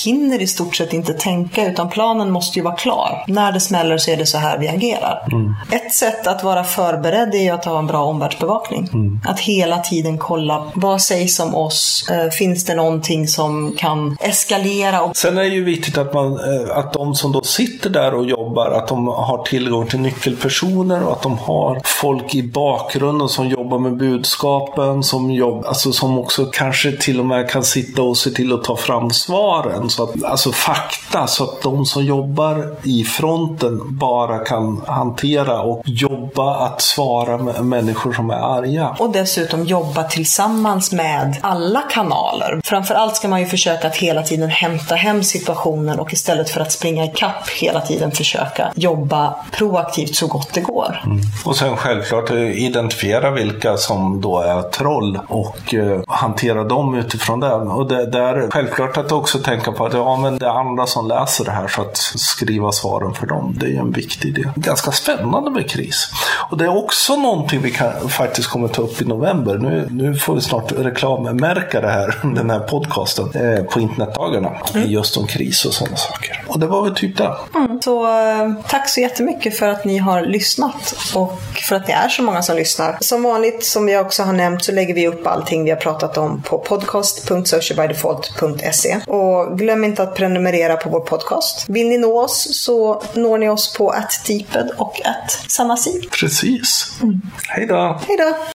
hinner 0.04 0.42
i 0.42 0.46
stort 0.46 0.76
sett 0.76 0.92
inte 0.92 1.12
tänka 1.12 1.66
utan 1.66 1.88
planen 1.88 2.30
måste 2.30 2.58
ju 2.58 2.62
vara 2.62 2.76
klar. 2.76 3.24
När 3.26 3.52
det 3.52 3.60
smäller 3.60 3.98
så 3.98 4.10
är 4.10 4.16
det 4.16 4.26
så 4.26 4.38
här 4.38 4.58
vi 4.58 4.68
agerar. 4.68 5.28
Mm. 5.32 5.54
Ett 5.70 5.94
sätt 5.94 6.26
att 6.26 6.44
vara 6.44 6.64
förberedd 6.64 7.34
är 7.34 7.52
att 7.52 7.64
ha 7.64 7.78
en 7.78 7.86
bra 7.86 8.04
omvärldsbevakning. 8.04 8.88
Mm. 8.92 9.20
Att 9.24 9.40
hela 9.40 9.78
tiden 9.78 10.18
kolla 10.18 10.70
vad 10.74 11.00
sägs 11.00 11.40
om 11.40 11.54
oss? 11.54 12.08
Eh, 12.10 12.30
finns 12.30 12.64
det 12.64 12.74
någonting 12.74 13.28
som 13.28 13.74
kan 13.78 14.16
eskalera? 14.20 15.14
Sen 15.14 15.38
är 15.38 15.42
det 15.42 15.48
ju 15.48 15.64
viktigt 15.64 15.98
att, 15.98 16.14
man, 16.14 16.32
eh, 16.32 16.76
att 16.76 16.92
de 16.92 17.14
som 17.14 17.32
då 17.32 17.42
sitter 17.42 17.90
där 17.90 18.14
och 18.14 18.24
jobbar, 18.26 18.70
att 18.70 18.88
de 18.88 19.06
har 19.06 19.44
tillgång 19.44 19.86
till 19.86 20.00
nyckelpersoner 20.00 21.02
och 21.02 21.12
att 21.12 21.22
de 21.22 21.38
har 21.38 21.80
folk 21.84 22.34
i 22.34 22.42
bakgrunden 22.42 23.28
som 23.28 23.48
jobbar 23.48 23.78
med 23.78 23.96
budskapen, 23.96 25.02
som, 25.02 25.30
jobb, 25.30 25.64
alltså 25.66 25.92
som 25.92 26.18
också 26.18 26.46
kanske 26.52 26.91
till 27.00 27.20
och 27.20 27.26
med 27.26 27.50
kan 27.50 27.64
sitta 27.64 28.02
och 28.02 28.16
se 28.16 28.31
till 28.31 28.52
att 28.52 28.64
ta 28.64 28.76
fram 28.76 29.11
svaren. 29.11 29.90
Så 29.90 30.02
att, 30.02 30.24
alltså 30.24 30.52
fakta, 30.52 31.26
så 31.26 31.44
att 31.44 31.62
de 31.62 31.87
som 31.87 32.05
jobbar 32.05 32.76
i 32.83 33.05
fronten 33.05 33.81
bara 33.98 34.38
kan 34.38 34.83
hantera 34.87 35.61
och 35.61 35.83
jobba 35.87 36.55
att 36.55 36.81
svara 36.81 37.38
med 37.38 37.64
människor 37.64 38.12
som 38.12 38.31
är 38.31 38.59
arga. 38.59 38.96
Och 38.98 39.12
dessutom 39.12 39.64
jobba 39.64 40.05
tillsammans 40.05 40.92
med 40.92 41.37
alla 41.40 41.81
kanaler. 41.81 42.61
Framförallt 42.64 43.16
ska 43.16 43.28
man 43.28 43.40
ju 43.40 43.46
försöka 43.46 43.87
att 43.87 43.96
hela 43.96 44.22
tiden 44.22 44.50
hämta 44.50 44.94
hem 44.94 45.22
situationen 45.22 46.00
och 46.00 46.12
istället 46.12 46.50
för 46.50 46.61
att 46.61 46.72
springa 46.72 47.05
ikapp 47.05 47.48
hela 47.48 47.81
tiden 47.81 48.11
försöka 48.11 48.72
jobba 48.74 49.35
proaktivt 49.52 50.14
så 50.14 50.26
gott 50.26 50.55
det 50.55 50.61
går. 50.61 51.02
Mm. 51.05 51.18
Och 51.44 51.57
sen 51.57 51.76
självklart 51.76 52.31
identifiera 52.31 53.31
vilka 53.31 53.76
som 53.76 54.20
då 54.20 54.40
är 54.40 54.62
troll 54.62 55.18
och 55.28 55.74
eh, 55.74 56.00
hantera 56.09 56.64
dem 56.74 56.94
utifrån 56.94 57.40
det. 57.40 57.52
Och 57.52 57.88
det, 57.88 58.06
det 58.06 58.18
är 58.18 58.50
självklart 58.50 58.96
att 58.96 59.12
också 59.12 59.38
tänka 59.38 59.72
på 59.72 59.87
att 59.87 59.92
ja, 59.92 60.16
men 60.16 60.38
det 60.38 60.46
är 60.46 60.50
andra 60.50 60.87
som 60.87 61.08
läser 61.08 61.44
det 61.44 61.50
här 61.50 61.68
så 61.68 61.82
att 61.82 61.96
skriva 62.16 62.72
svaren 62.72 63.14
för 63.14 63.26
dem. 63.26 63.54
Det 63.61 63.66
är 63.66 63.80
en 63.80 63.92
viktig 63.92 64.35
del. 64.35 64.50
Ganska 64.56 64.92
spännande 64.92 65.50
med 65.50 65.70
kris. 65.70 66.08
Och 66.50 66.58
det 66.58 66.64
är 66.64 66.76
också 66.85 67.16
någonting 67.16 67.61
vi 67.61 67.70
kan, 67.70 68.08
faktiskt 68.08 68.48
kommer 68.48 68.68
ta 68.68 68.82
upp 68.82 69.02
i 69.02 69.04
november. 69.04 69.58
Nu, 69.58 69.88
nu 69.90 70.14
får 70.14 70.35
vi 70.35 70.40
snart 70.40 70.72
reklammärka 70.72 71.80
det 71.80 71.90
här, 71.90 72.20
den 72.35 72.50
här 72.50 72.61
podcasten 72.61 73.30
eh, 73.35 73.64
på 73.64 73.80
internetdagarna. 73.80 74.50
Mm. 74.74 74.90
Just 74.90 75.16
om 75.16 75.26
kris 75.26 75.64
och 75.64 75.72
sådana 75.74 75.96
saker. 75.96 76.44
Och 76.48 76.58
det 76.58 76.66
var 76.66 76.82
väl 76.82 76.94
typ 76.94 77.16
det. 77.16 77.35
Mm. 77.54 77.82
Så 77.82 78.06
eh, 78.06 78.52
tack 78.68 78.88
så 78.88 79.00
jättemycket 79.00 79.58
för 79.58 79.68
att 79.68 79.85
ni 79.85 79.98
har 79.98 80.22
lyssnat 80.22 80.94
och 81.14 81.38
för 81.68 81.76
att 81.76 81.87
det 81.87 81.92
är 81.92 82.08
så 82.08 82.22
många 82.22 82.42
som 82.42 82.56
lyssnar. 82.56 82.98
Som 83.00 83.22
vanligt, 83.22 83.64
som 83.64 83.87
vi 83.87 83.98
också 83.98 84.22
har 84.22 84.32
nämnt, 84.32 84.64
så 84.64 84.72
lägger 84.72 84.94
vi 84.94 85.08
upp 85.08 85.26
allting 85.26 85.64
vi 85.64 85.70
har 85.70 85.76
pratat 85.76 86.18
om 86.18 86.42
på 86.42 86.58
podcast.socialbydefault.se. 86.64 89.01
Och 89.07 89.59
glöm 89.59 89.85
inte 89.85 90.03
att 90.03 90.14
prenumerera 90.14 90.77
på 90.77 90.90
vår 90.90 91.01
podcast. 91.01 91.68
Vill 91.68 91.88
ni 91.88 91.98
nå 91.98 92.20
oss 92.20 92.64
så 92.64 93.03
når 93.14 93.38
ni 93.38 93.48
oss 93.48 93.75
på 93.75 93.90
attdeeped 93.90 94.70
och 94.77 95.01
att 95.05 95.31
sanasi. 95.51 96.09
Precis. 96.20 96.92
Mm. 97.03 97.20
Hej 97.48 97.66
då! 97.66 98.01
Hej 98.09 98.16
då! 98.16 98.51